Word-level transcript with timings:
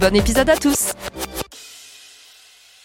Bon 0.00 0.14
épisode 0.14 0.50
à 0.50 0.56
tous 0.56 0.92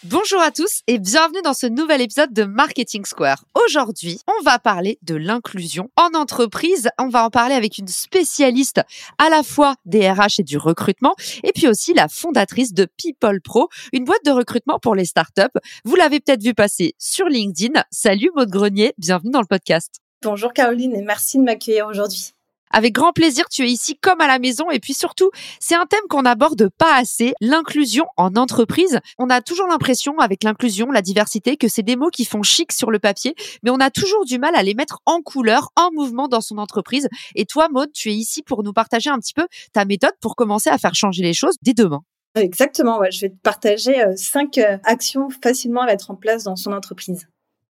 Bonjour 0.04 0.40
à 0.40 0.50
tous 0.50 0.80
et 0.86 0.98
bienvenue 0.98 1.42
dans 1.44 1.52
ce 1.52 1.66
nouvel 1.66 2.00
épisode 2.00 2.32
de 2.32 2.44
Marketing 2.44 3.04
Square. 3.04 3.44
Aujourd'hui, 3.54 4.18
on 4.26 4.42
va 4.44 4.58
parler 4.58 4.98
de 5.02 5.14
l'inclusion 5.14 5.90
en 5.96 6.18
entreprise. 6.18 6.88
On 6.98 7.08
va 7.08 7.24
en 7.24 7.30
parler 7.30 7.54
avec 7.54 7.76
une 7.76 7.86
spécialiste 7.86 8.80
à 9.18 9.28
la 9.28 9.42
fois 9.42 9.74
des 9.84 10.10
RH 10.10 10.40
et 10.40 10.42
du 10.42 10.56
recrutement 10.56 11.14
et 11.44 11.52
puis 11.52 11.68
aussi 11.68 11.92
la 11.92 12.08
fondatrice 12.08 12.72
de 12.72 12.86
People 12.96 13.40
Pro, 13.42 13.68
une 13.92 14.04
boîte 14.04 14.24
de 14.24 14.32
recrutement 14.32 14.78
pour 14.78 14.94
les 14.94 15.04
startups. 15.04 15.42
Vous 15.84 15.96
l'avez 15.96 16.18
peut-être 16.18 16.42
vu 16.42 16.54
passer 16.54 16.94
sur 16.98 17.26
LinkedIn. 17.26 17.82
Salut 17.90 18.30
Maud 18.34 18.48
Grenier, 18.48 18.94
bienvenue 18.96 19.32
dans 19.32 19.40
le 19.40 19.46
podcast. 19.46 19.96
Bonjour 20.22 20.52
Caroline 20.52 20.96
et 20.96 21.02
merci 21.02 21.38
de 21.38 21.42
m'accueillir 21.42 21.86
aujourd'hui. 21.86 22.32
Avec 22.72 22.92
grand 22.92 23.12
plaisir, 23.12 23.48
tu 23.48 23.64
es 23.64 23.70
ici 23.70 23.96
comme 24.00 24.20
à 24.20 24.26
la 24.26 24.38
maison. 24.38 24.70
Et 24.70 24.80
puis 24.80 24.94
surtout, 24.94 25.30
c'est 25.60 25.74
un 25.74 25.86
thème 25.86 26.00
qu'on 26.08 26.22
n'aborde 26.22 26.68
pas 26.78 26.96
assez, 26.96 27.34
l'inclusion 27.40 28.06
en 28.16 28.34
entreprise. 28.36 28.98
On 29.18 29.30
a 29.30 29.40
toujours 29.40 29.66
l'impression, 29.66 30.18
avec 30.18 30.44
l'inclusion, 30.44 30.90
la 30.90 31.02
diversité, 31.02 31.56
que 31.56 31.68
c'est 31.68 31.82
des 31.82 31.96
mots 31.96 32.10
qui 32.10 32.24
font 32.24 32.42
chic 32.42 32.72
sur 32.72 32.90
le 32.90 32.98
papier, 32.98 33.34
mais 33.62 33.70
on 33.70 33.80
a 33.80 33.90
toujours 33.90 34.24
du 34.24 34.38
mal 34.38 34.54
à 34.56 34.62
les 34.62 34.74
mettre 34.74 35.00
en 35.06 35.20
couleur, 35.20 35.70
en 35.76 35.90
mouvement 35.92 36.28
dans 36.28 36.40
son 36.40 36.58
entreprise. 36.58 37.08
Et 37.34 37.44
toi, 37.44 37.68
Maud, 37.70 37.92
tu 37.92 38.10
es 38.10 38.14
ici 38.14 38.42
pour 38.42 38.62
nous 38.62 38.72
partager 38.72 39.10
un 39.10 39.18
petit 39.18 39.34
peu 39.34 39.46
ta 39.72 39.84
méthode 39.84 40.14
pour 40.20 40.36
commencer 40.36 40.70
à 40.70 40.78
faire 40.78 40.94
changer 40.94 41.22
les 41.22 41.34
choses 41.34 41.56
dès 41.62 41.74
demain. 41.74 42.02
Exactement, 42.34 43.02
je 43.10 43.20
vais 43.20 43.28
te 43.28 43.40
partager 43.42 44.02
euh, 44.02 44.14
cinq 44.16 44.56
euh, 44.56 44.78
actions 44.84 45.28
facilement 45.42 45.82
à 45.82 45.86
mettre 45.86 46.10
en 46.10 46.14
place 46.14 46.44
dans 46.44 46.56
son 46.56 46.72
entreprise. 46.72 47.28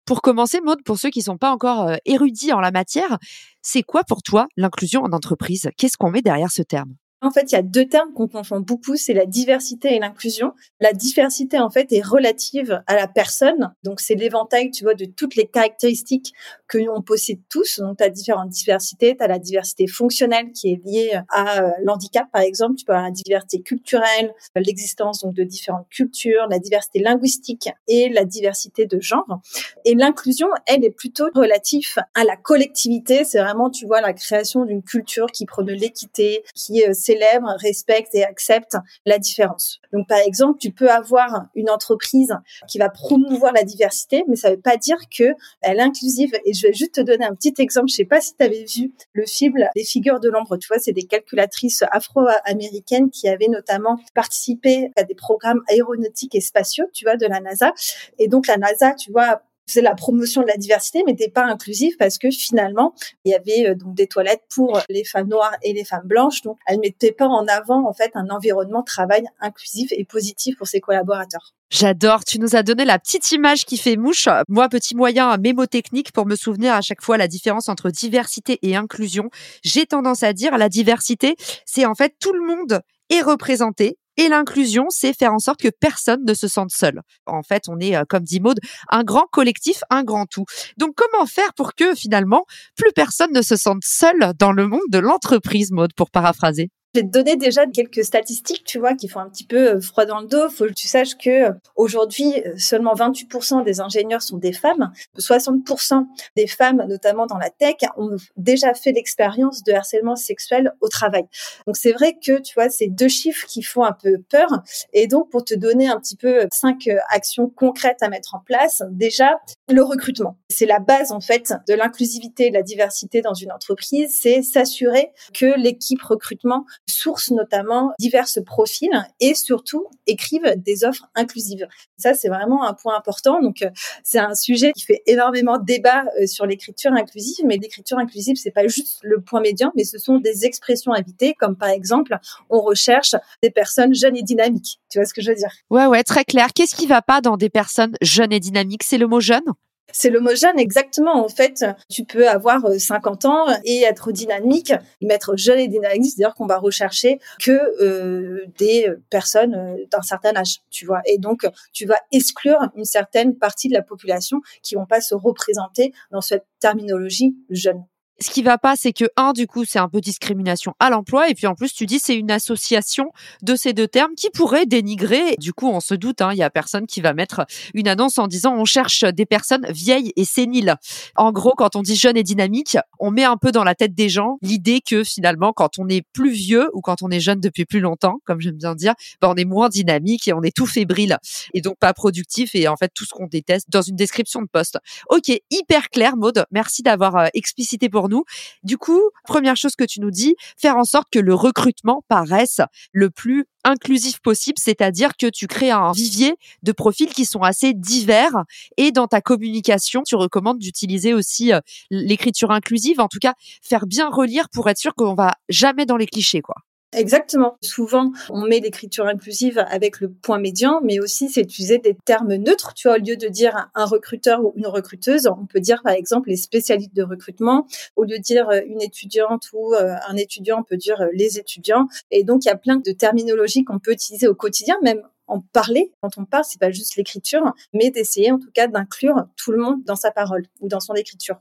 Pour 0.09 0.23
commencer, 0.23 0.63
Maud, 0.63 0.83
pour 0.85 0.99
ceux 0.99 1.11
qui 1.11 1.21
sont 1.21 1.37
pas 1.37 1.51
encore 1.51 1.83
euh, 1.83 1.97
érudits 2.07 2.55
en 2.55 2.61
la 2.61 2.71
matière, 2.71 3.19
c'est 3.61 3.83
quoi 3.83 4.05
pour 4.05 4.23
toi 4.23 4.47
l'inclusion 4.57 5.03
en 5.03 5.13
entreprise? 5.13 5.69
Qu'est-ce 5.77 5.99
qu'on 5.99 6.11
met 6.11 6.23
derrière 6.23 6.51
ce 6.51 6.63
terme? 6.63 6.95
En 7.21 7.31
fait, 7.31 7.53
il 7.53 7.55
y 7.55 7.59
a 7.59 7.63
deux 7.63 7.87
termes 7.87 8.13
qu'on 8.13 8.29
confond 8.29 8.61
beaucoup, 8.61 8.97
c'est 8.97 9.15
la 9.15 9.27
diversité 9.27 9.95
et 9.95 9.99
l'inclusion. 9.99 10.53
La 10.81 10.93
diversité, 10.93 11.59
en 11.59 11.71
fait, 11.71 11.93
est 11.93 12.05
relative 12.05 12.83
à 12.87 12.95
la 12.95 13.09
personne. 13.09 13.75
Donc, 13.83 14.01
c'est 14.01 14.15
l'éventail, 14.15 14.71
tu 14.71 14.85
vois, 14.85 14.95
de 14.95 15.05
toutes 15.05 15.35
les 15.35 15.47
caractéristiques 15.47 16.33
que 16.69 16.79
l'on 16.79 17.03
possède 17.03 17.41
tous. 17.51 17.81
Donc, 17.81 17.99
tu 17.99 18.05
as 18.05 18.11
différentes 18.11 18.51
diversités. 18.51 19.17
Tu 19.17 19.25
as 19.25 19.27
la 19.27 19.39
diversité 19.39 19.87
fonctionnelle 19.89 20.53
qui 20.53 20.73
est 20.73 20.81
liée 20.85 21.21
à 21.31 21.63
euh, 21.63 21.71
l'handicap, 21.83 22.27
par 22.33 22.43
exemple. 22.43 22.77
Tu 22.77 22.85
peux 22.85 22.93
avoir 22.93 23.07
la 23.07 23.11
diversité 23.11 23.63
culturelle, 23.63 24.33
l'existence 24.55 25.23
donc 25.23 25.35
de 25.35 25.45
différentes 25.45 25.89
cultures, 25.89 26.47
la 26.49 26.59
diversité 26.59 27.01
linguistique 27.01 27.69
et 27.89 28.09
la 28.11 28.25
diversité 28.25 28.87
de 28.87 29.01
genre. 29.01 29.41
Et 29.85 29.95
l'inclusion, 29.95 30.49
elle, 30.67 30.85
est 30.85 30.91
plutôt 30.91 31.27
relative 31.35 31.97
à 32.15 32.25
la 32.25 32.37
collectivité. 32.37 33.25
C'est 33.25 33.41
vraiment, 33.41 33.71
tu 33.71 33.87
vois, 33.87 34.01
la 34.01 34.13
création 34.13 34.65
d'une 34.65 34.83
culture 34.83 35.27
qui 35.27 35.47
prône 35.47 35.71
l'équité, 35.71 36.45
qui 36.55 36.85
euh, 36.85 36.93
célèbre, 37.09 37.55
respecte 37.59 38.15
et 38.15 38.25
accepte 38.25 38.77
la 39.07 39.19
différence. 39.19 39.81
Donc, 39.93 40.07
par 40.09 40.19
exemple, 40.19 40.59
tu 40.59 40.71
peux 40.71 40.91
avoir 40.91 41.47
une 41.55 41.71
entreprise 41.71 42.35
qui 42.69 42.79
va 42.79 42.91
promouvoir 42.91 43.53
la 43.53 43.63
diversité, 43.63 44.25
mais 44.29 44.37
ça 44.37 44.51
ne 44.51 44.57
veut 44.57 44.61
pas 44.61 44.77
dire 44.77 44.99
qu'elle 45.09 45.35
est 45.63 45.81
inclusive. 45.81 46.33
Et 46.45 46.53
je 46.53 46.67
vais 46.67 46.73
juste 46.75 46.97
te 46.97 47.01
donner 47.01 47.25
un 47.25 47.35
petit 47.35 47.55
exemple. 47.59 47.89
Je 47.89 47.95
sais 47.95 48.05
pas 48.05 48.21
si 48.21 48.35
tu 48.37 48.45
avais 48.45 48.65
vu 48.65 48.93
le 49.13 49.25
film 49.27 49.55
Les 49.75 49.85
figures 49.85 50.21
de 50.21 50.29
l'ombre. 50.29 50.57
Tu 50.59 50.69
vois, 50.69 50.79
c'est 50.79 50.93
des 50.93 51.05
calculatrices 51.05 51.83
afro-américaines 51.91 53.11
qui 53.11 53.29
avaient 53.29 53.49
notamment 53.49 53.99
participé 54.15 54.91
à 54.97 55.05
des 55.05 55.15
programmes 55.15 55.63
aéronautiques 55.71 56.35
et 56.35 56.41
spatiaux, 56.41 56.87
tu 56.93 57.05
vois, 57.05 57.17
de 57.17 57.27
la 57.27 57.41
NASA. 57.41 57.73
Et 58.19 58.29
donc, 58.29 58.47
la 58.47 58.59
NASA, 58.59 58.95
tu 58.95 59.11
vois, 59.11 59.43
c'est 59.69 59.83
la 59.83 59.95
promotion 59.95 60.43
de 60.43 60.47
la 60.47 60.57
diversité, 60.57 61.03
mais 61.07 61.13
n'était 61.13 61.31
pas 61.31 61.45
inclusif 61.45 61.97
parce 61.99 62.19
que 62.19 62.31
finalement, 62.31 62.95
il 63.25 63.33
y 63.33 63.35
avait 63.35 63.71
euh, 63.71 63.75
donc 63.75 63.95
des 63.95 64.07
toilettes 64.07 64.43
pour 64.55 64.81
les 64.89 65.05
femmes 65.05 65.29
noires 65.29 65.57
et 65.63 65.73
les 65.73 65.85
femmes 65.85 66.07
blanches. 66.07 66.43
Donc, 66.43 66.59
elle 66.67 66.81
mettait 66.81 67.13
pas 67.13 67.27
en 67.27 67.47
avant, 67.47 67.87
en 67.89 67.93
fait, 67.93 68.11
un 68.15 68.29
environnement 68.31 68.81
de 68.81 68.87
travail 68.87 69.25
inclusif 69.41 69.93
et 69.93 70.05
positif 70.05 70.57
pour 70.57 70.67
ses 70.67 70.81
collaborateurs. 70.81 71.55
J'adore. 71.71 72.25
Tu 72.25 72.39
nous 72.39 72.57
as 72.57 72.63
donné 72.63 72.85
la 72.85 72.99
petite 72.99 73.31
image 73.33 73.67
qui 73.67 73.77
fait 73.77 73.97
mouche. 73.97 74.29
Moi, 74.49 74.69
petit 74.69 74.97
moyen 74.97 75.37
mémotechnique 75.37 76.13
pour 76.13 76.27
me 76.27 76.35
souvenir 76.35 76.73
à 76.75 76.81
chaque 76.81 77.03
fois 77.03 77.19
la 77.19 77.29
différence 77.29 77.69
entre 77.69 77.91
diversité 77.91 78.59
et 78.63 78.75
inclusion. 78.75 79.29
J'ai 79.63 79.85
tendance 79.87 80.23
à 80.23 80.33
dire 80.33 80.57
la 80.57 80.69
diversité, 80.69 81.37
c'est 81.67 81.85
en 81.85 81.95
fait 81.95 82.15
tout 82.19 82.33
le 82.33 82.41
monde 82.41 82.81
est 83.11 83.21
représenté 83.21 83.99
et 84.19 84.29
l'inclusion, 84.29 84.87
c'est 84.91 85.17
faire 85.17 85.33
en 85.33 85.39
sorte 85.39 85.61
que 85.61 85.69
personne 85.69 86.25
ne 86.27 86.35
se 86.35 86.49
sente 86.49 86.71
seul. 86.71 87.01
En 87.27 87.43
fait, 87.43 87.63
on 87.69 87.79
est, 87.79 87.97
euh, 87.97 88.05
comme 88.07 88.25
dit 88.25 88.41
Maude, 88.41 88.59
un 88.91 89.05
grand 89.05 89.27
collectif, 89.33 89.81
un 89.91 90.03
grand 90.03 90.27
tout. 90.27 90.45
Donc, 90.77 90.95
comment 90.97 91.25
faire 91.25 91.55
pour 91.55 91.75
que 91.75 91.95
finalement, 91.95 92.45
plus 92.77 92.93
personne 92.93 93.33
ne 93.33 93.43
se 93.43 93.57
sente 93.57 93.85
seul 93.85 94.33
dans 94.39 94.53
le 94.53 94.67
monde 94.67 94.81
de 94.91 94.99
l'entreprise, 94.99 95.71
Maude, 95.71 95.95
pour 95.95 96.11
paraphraser? 96.11 96.71
Je 96.95 97.01
vais 97.01 97.07
te 97.07 97.13
donner 97.13 97.37
déjà 97.37 97.67
quelques 97.67 98.03
statistiques, 98.03 98.65
tu 98.65 98.79
vois, 98.79 98.95
qui 98.95 99.09
font 99.09 99.21
un 99.21 99.29
petit 99.29 99.45
peu 99.45 99.75
euh, 99.75 99.81
froid 99.81 100.07
dans 100.07 100.21
le 100.21 100.27
dos. 100.27 100.49
Faut 100.49 100.65
que 100.65 100.73
tu 100.73 100.89
saches 100.89 101.19
que 101.19 101.49
euh, 101.49 101.53
aujourd'hui, 101.77 102.33
euh, 102.47 102.55
seulement 102.57 102.95
28% 102.95 103.63
des 103.63 103.81
ingénieurs 103.81 104.23
sont 104.23 104.39
des 104.39 104.55
femmes. 104.55 104.91
60% 105.19 106.07
des 106.35 106.47
femmes, 106.47 106.83
notamment 106.89 107.27
dans 107.27 107.37
la 107.37 107.51
tech, 107.51 107.77
ont 107.99 108.17
déjà 108.37 108.73
fait 108.73 108.93
l'expérience 108.93 109.63
de 109.65 109.73
harcèlement 109.73 110.17
sexuel 110.17 110.73
au 110.81 110.89
travail. 110.89 111.25
Donc 111.67 111.77
c'est 111.77 111.93
vrai 111.93 112.15
que, 112.15 112.41
tu 112.41 112.55
vois, 112.55 112.71
c'est 112.71 112.87
deux 112.87 113.09
chiffres 113.09 113.47
qui 113.47 113.63
font 113.63 113.85
un 113.85 113.93
peu 113.93 114.17
peur. 114.31 114.49
Et 114.95 115.07
donc, 115.07 115.29
pour 115.31 115.45
te 115.45 115.55
donner 115.55 115.89
un 115.89 116.01
petit 116.01 116.17
peu 116.17 116.47
cinq 116.53 116.89
actions 117.11 117.51
concrètes 117.51 118.03
à 118.03 118.09
mettre 118.09 118.35
en 118.35 118.41
place, 118.41 118.83
déjà, 118.91 119.39
le 119.69 119.83
recrutement. 119.83 120.39
C'est 120.49 120.67
la 120.67 120.79
base, 120.79 121.13
en 121.13 121.21
fait, 121.21 121.53
de 121.69 121.75
l'inclusivité 121.75 122.47
et 122.47 122.51
de 122.51 122.55
la 122.55 122.63
diversité 122.63 123.21
dans 123.21 123.35
une 123.35 123.53
entreprise. 123.53 124.17
C'est 124.19 124.43
s'assurer 124.43 125.13
que 125.35 125.59
l'équipe 125.59 126.01
recrutement 126.03 126.65
source 126.89 127.31
notamment 127.31 127.93
diverses 127.99 128.41
profils 128.45 128.91
et 129.21 129.35
surtout 129.35 129.87
écrivent 130.07 130.55
des 130.57 130.85
offres 130.85 131.09
inclusives. 131.15 131.67
Ça, 131.97 132.15
c'est 132.15 132.29
vraiment 132.29 132.65
un 132.65 132.75
point 132.75 132.97
important. 132.97 133.41
Donc, 133.41 133.63
euh, 133.63 133.71
c'est 134.03 134.19
un 134.19 134.35
sujet 134.35 134.73
qui 134.73 134.85
fait 134.85 135.03
énormément 135.07 135.59
débat 135.59 136.05
euh, 136.21 136.27
sur 136.27 136.47
l'écriture 136.47 136.93
inclusive, 136.93 137.45
mais 137.47 137.57
l'écriture 137.57 137.99
inclusive, 137.99 138.37
c'est 138.37 138.51
pas 138.51 138.67
juste 138.67 138.99
le 139.03 139.21
point 139.21 139.41
médian, 139.41 139.73
mais 139.77 139.85
ce 139.85 139.99
sont 139.99 140.19
des 140.19 140.45
expressions 140.45 140.93
invitées, 140.93 141.35
comme 141.39 141.57
par 141.57 141.71
exemple, 141.71 142.17
on 142.51 142.61
recherche 142.61 143.15
des 143.43 143.51
personnes 143.51 143.95
jeunes 143.95 144.17
et 144.17 144.23
dynamiques. 144.23 144.81
Tu 144.91 144.99
vois 144.99 145.07
ce 145.07 145.15
que 145.15 145.23
je 145.23 145.31
veux 145.31 145.37
dire? 145.37 145.51
Ouais, 145.71 145.87
ouais, 145.87 146.03
très 146.03 146.25
clair. 146.25 146.49
Qu'est-ce 146.55 146.75
qui 146.75 146.87
va 146.87 147.03
pas 147.03 147.21
dans 147.21 147.37
des 147.37 147.51
personnes 147.51 147.95
jeunes 148.01 148.33
et 148.33 148.41
dynamiques? 148.41 148.83
C'est 148.83 148.99
le 148.99 149.07
mot 149.07 149.21
jeune? 149.21 149.45
C'est 149.93 150.11
l'homogène, 150.11 150.59
exactement. 150.59 151.25
En 151.25 151.29
fait, 151.29 151.65
tu 151.89 152.05
peux 152.05 152.29
avoir 152.29 152.61
50 152.79 153.25
euh, 153.25 153.29
ans 153.29 153.47
et 153.65 153.83
être 153.83 154.13
dynamique, 154.13 154.73
mettre 155.01 155.37
jeune 155.37 155.59
et 155.59 155.69
dynamique, 155.69 156.13
c'est-à-dire 156.15 156.35
qu'on 156.35 156.47
va 156.47 156.59
rechercher 156.59 157.19
que 157.41 157.59
euh, 157.83 158.45
des 158.59 158.93
personnes 159.09 159.55
euh, 159.55 159.87
d'un 159.91 160.03
certain 160.03 160.37
âge, 160.37 160.59
tu 160.71 160.85
vois. 160.85 161.01
Et 161.07 161.19
donc, 161.19 161.47
tu 161.73 161.87
vas 161.87 161.99
exclure 162.13 162.59
une 162.77 162.85
certaine 162.85 163.37
partie 163.37 163.69
de 163.69 163.75
la 163.75 163.83
population 163.83 164.41
qui 164.63 164.75
vont 164.75 164.87
pas 164.87 165.01
se 165.01 165.15
représenter 165.15 165.93
dans 166.11 166.21
cette 166.21 166.45
terminologie 166.61 167.35
jeune 167.49 167.83
ce 168.21 168.31
qui 168.31 168.43
va 168.43 168.59
pas, 168.59 168.77
c'est 168.77 168.93
que 168.93 169.05
un, 169.17 169.33
du 169.33 169.47
coup, 169.47 169.65
c'est 169.65 169.79
un 169.79 169.89
peu 169.89 170.01
discrimination 170.01 170.75
à 170.81 170.91
l'emploi, 170.91 171.29
et 171.29 171.35
puis 171.35 171.47
en 171.47 171.55
plus, 171.55 171.73
tu 171.73 171.87
dis 171.87 171.99
c'est 171.99 172.17
une 172.17 172.31
association 172.31 173.13
de 173.43 173.55
ces 173.55 173.73
deux 173.73 173.89
termes 173.89 174.15
qui 174.17 174.31
pourrait 174.31 174.67
dénigrer. 174.67 175.37
Du 175.39 175.53
coup, 175.53 175.69
on 175.69 175.81
se 175.81 175.95
doute, 175.95 176.21
hein, 176.21 176.31
il 176.33 176.39
y 176.39 176.43
a 176.43 176.51
personne 176.51 176.87
qui 176.87 177.01
va 177.01 177.15
mettre 177.15 177.47
une 177.75 177.89
annonce 177.89 178.19
en 178.19 178.27
disant 178.27 178.55
on 178.57 178.65
cherche 178.65 179.05
des 179.05 179.27
personnes 179.27 179.67
vieilles 179.71 180.13
et 180.17 180.25
séniles. 180.25 180.77
En 181.17 181.33
gros, 181.33 181.55
quand 181.57 181.77
on 181.77 181.83
dit 181.83 181.97
jeune 181.97 182.17
et 182.17 182.23
dynamique, 182.23 182.77
on 182.99 183.11
met 183.11 183.25
un 183.25 183.37
peu 183.37 183.53
dans 183.53 183.65
la 183.65 183.75
tête 183.75 183.95
des 183.95 184.09
gens 184.09 184.39
l'idée 184.43 184.81
que 184.81 185.05
finalement, 185.05 185.53
quand 185.53 185.79
on 185.79 185.89
est 185.89 186.03
plus 186.13 186.33
vieux 186.33 186.71
ou 186.73 186.81
quand 186.81 187.03
on 187.03 187.11
est 187.11 187.21
jeune 187.21 187.41
depuis 187.41 187.65
plus 187.65 187.81
longtemps, 187.81 188.21
comme 188.25 188.41
j'aime 188.41 188.57
bien 188.57 188.75
dire, 188.75 188.95
ben, 189.21 189.29
on 189.29 189.35
est 189.35 189.45
moins 189.45 189.69
dynamique 189.69 190.27
et 190.29 190.33
on 190.33 190.43
est 190.43 190.55
tout 190.55 190.67
fébrile 190.67 191.19
et 191.55 191.61
donc 191.61 191.79
pas 191.79 191.93
productif 191.93 192.55
et 192.55 192.69
en 192.69 192.77
fait 192.77 192.91
tout 192.95 193.05
ce 193.05 193.11
qu'on 193.11 193.27
déteste 193.27 193.67
dans 193.71 193.83
une 193.83 193.97
description 193.97 194.43
de 194.43 194.49
poste. 194.49 194.79
Ok, 195.09 195.31
hyper 195.51 195.89
clair, 195.91 196.17
Maude. 196.17 196.45
Merci 196.51 196.83
d'avoir 196.83 197.17
euh, 197.17 197.27
explicité 197.35 197.89
pour 197.89 198.08
nous. 198.09 198.25
Du 198.63 198.79
coup, 198.79 199.03
première 199.25 199.57
chose 199.57 199.77
que 199.77 199.85
tu 199.85 200.01
nous 200.01 200.11
dis, 200.11 200.37
faire 200.57 200.77
en 200.77 200.85
sorte 200.85 201.09
que 201.11 201.19
le 201.19 201.35
recrutement 201.35 202.03
paraisse 202.09 202.61
le 202.93 203.11
plus 203.11 203.45
inclusif 203.65 204.21
possible, 204.21 204.59
c'est-à-dire 204.59 205.17
que 205.17 205.27
tu 205.27 205.47
crées 205.47 205.71
un 205.71 205.93
vivier 205.93 206.37
de 206.63 206.73
profils 206.73 207.13
qui 207.13 207.25
sont 207.25 207.43
assez 207.43 207.75
divers 207.75 208.45
et 208.77 208.93
dans 208.93 209.07
ta 209.07 209.21
communication, 209.21 210.03
tu 210.07 210.17
recommandes 210.17 210.59
d'utiliser 210.59 211.13
aussi 211.13 211.53
euh, 211.53 211.61
l'écriture 211.91 212.51
inclusive, 212.51 213.01
en 213.01 213.09
tout 213.09 213.19
cas 213.21 213.35
faire 213.63 213.87
bien 213.87 214.09
relire 214.09 214.49
pour 214.51 214.69
être 214.69 214.79
sûr 214.79 214.95
qu'on 214.95 215.15
va 215.15 215.35
jamais 215.49 215.87
dans 215.87 215.97
les 215.97 216.07
clichés 216.07 216.41
quoi. 216.41 216.55
Exactement. 216.95 217.59
Souvent, 217.63 218.13
on 218.31 218.47
met 218.47 218.61
l'écriture 218.61 219.07
inclusive 219.07 219.59
avec 219.59 220.01
le 220.01 220.11
point 220.11 220.39
médian, 220.39 220.81
mais 220.83 221.01
aussi 221.01 221.29
c'est 221.29 221.43
utiliser 221.43 221.77
des 221.79 221.95
termes 222.07 222.35
neutres. 222.35 222.73
Tu 222.75 222.89
vois, 222.89 222.97
au 222.97 223.01
lieu 223.01 223.17
de 223.17 223.29
dire 223.29 223.71
un 223.75 223.85
recruteur 223.85 224.43
ou 224.43 224.55
une 224.57 224.67
recruteuse, 224.67 225.27
on 225.27 225.45
peut 225.45 225.61
dire 225.61 225.83
par 225.83 225.93
exemple 225.93 226.31
les 226.31 226.37
spécialistes 226.37 226.95
de 226.95 227.03
recrutement. 227.03 227.67
Au 227.97 228.05
lieu 228.05 228.17
de 228.17 228.23
dire 228.23 228.49
euh, 228.49 228.61
une 228.67 228.81
étudiante 228.81 229.51
ou 229.53 229.75
euh, 229.75 229.97
un 230.09 230.17
étudiant, 230.17 230.61
on 230.61 230.63
peut 230.63 230.79
dire 230.79 231.03
euh, 231.03 231.09
les 231.13 231.39
étudiants. 231.39 231.89
Et 232.11 232.25
donc, 232.25 232.47
il 232.47 232.49
y 232.49 232.53
a 232.53 232.57
plein 232.57 232.77
de 232.77 232.93
terminologies 232.93 233.65
qu'on 233.65 233.79
peut 233.79 233.93
utiliser 233.93 234.27
au 234.27 234.35
quotidien, 234.35 234.77
même 234.83 235.03
en 235.27 235.41
parler. 235.41 235.93
Quand 236.01 236.17
on 236.17 236.25
parle, 236.25 236.45
c'est 236.49 236.61
pas 236.61 236.71
juste 236.71 236.97
l'écriture, 236.97 237.53
mais 237.75 237.91
d'essayer 237.91 238.33
en 238.33 238.39
tout 238.39 238.51
cas 238.51 238.67
d'inclure 238.67 239.27
tout 239.37 239.53
le 239.53 239.59
monde 239.59 239.85
dans 239.85 239.97
sa 239.97 240.11
parole 240.11 240.47
ou 240.61 240.69
dans 240.69 240.81
son 240.81 240.95
écriture. 240.95 241.37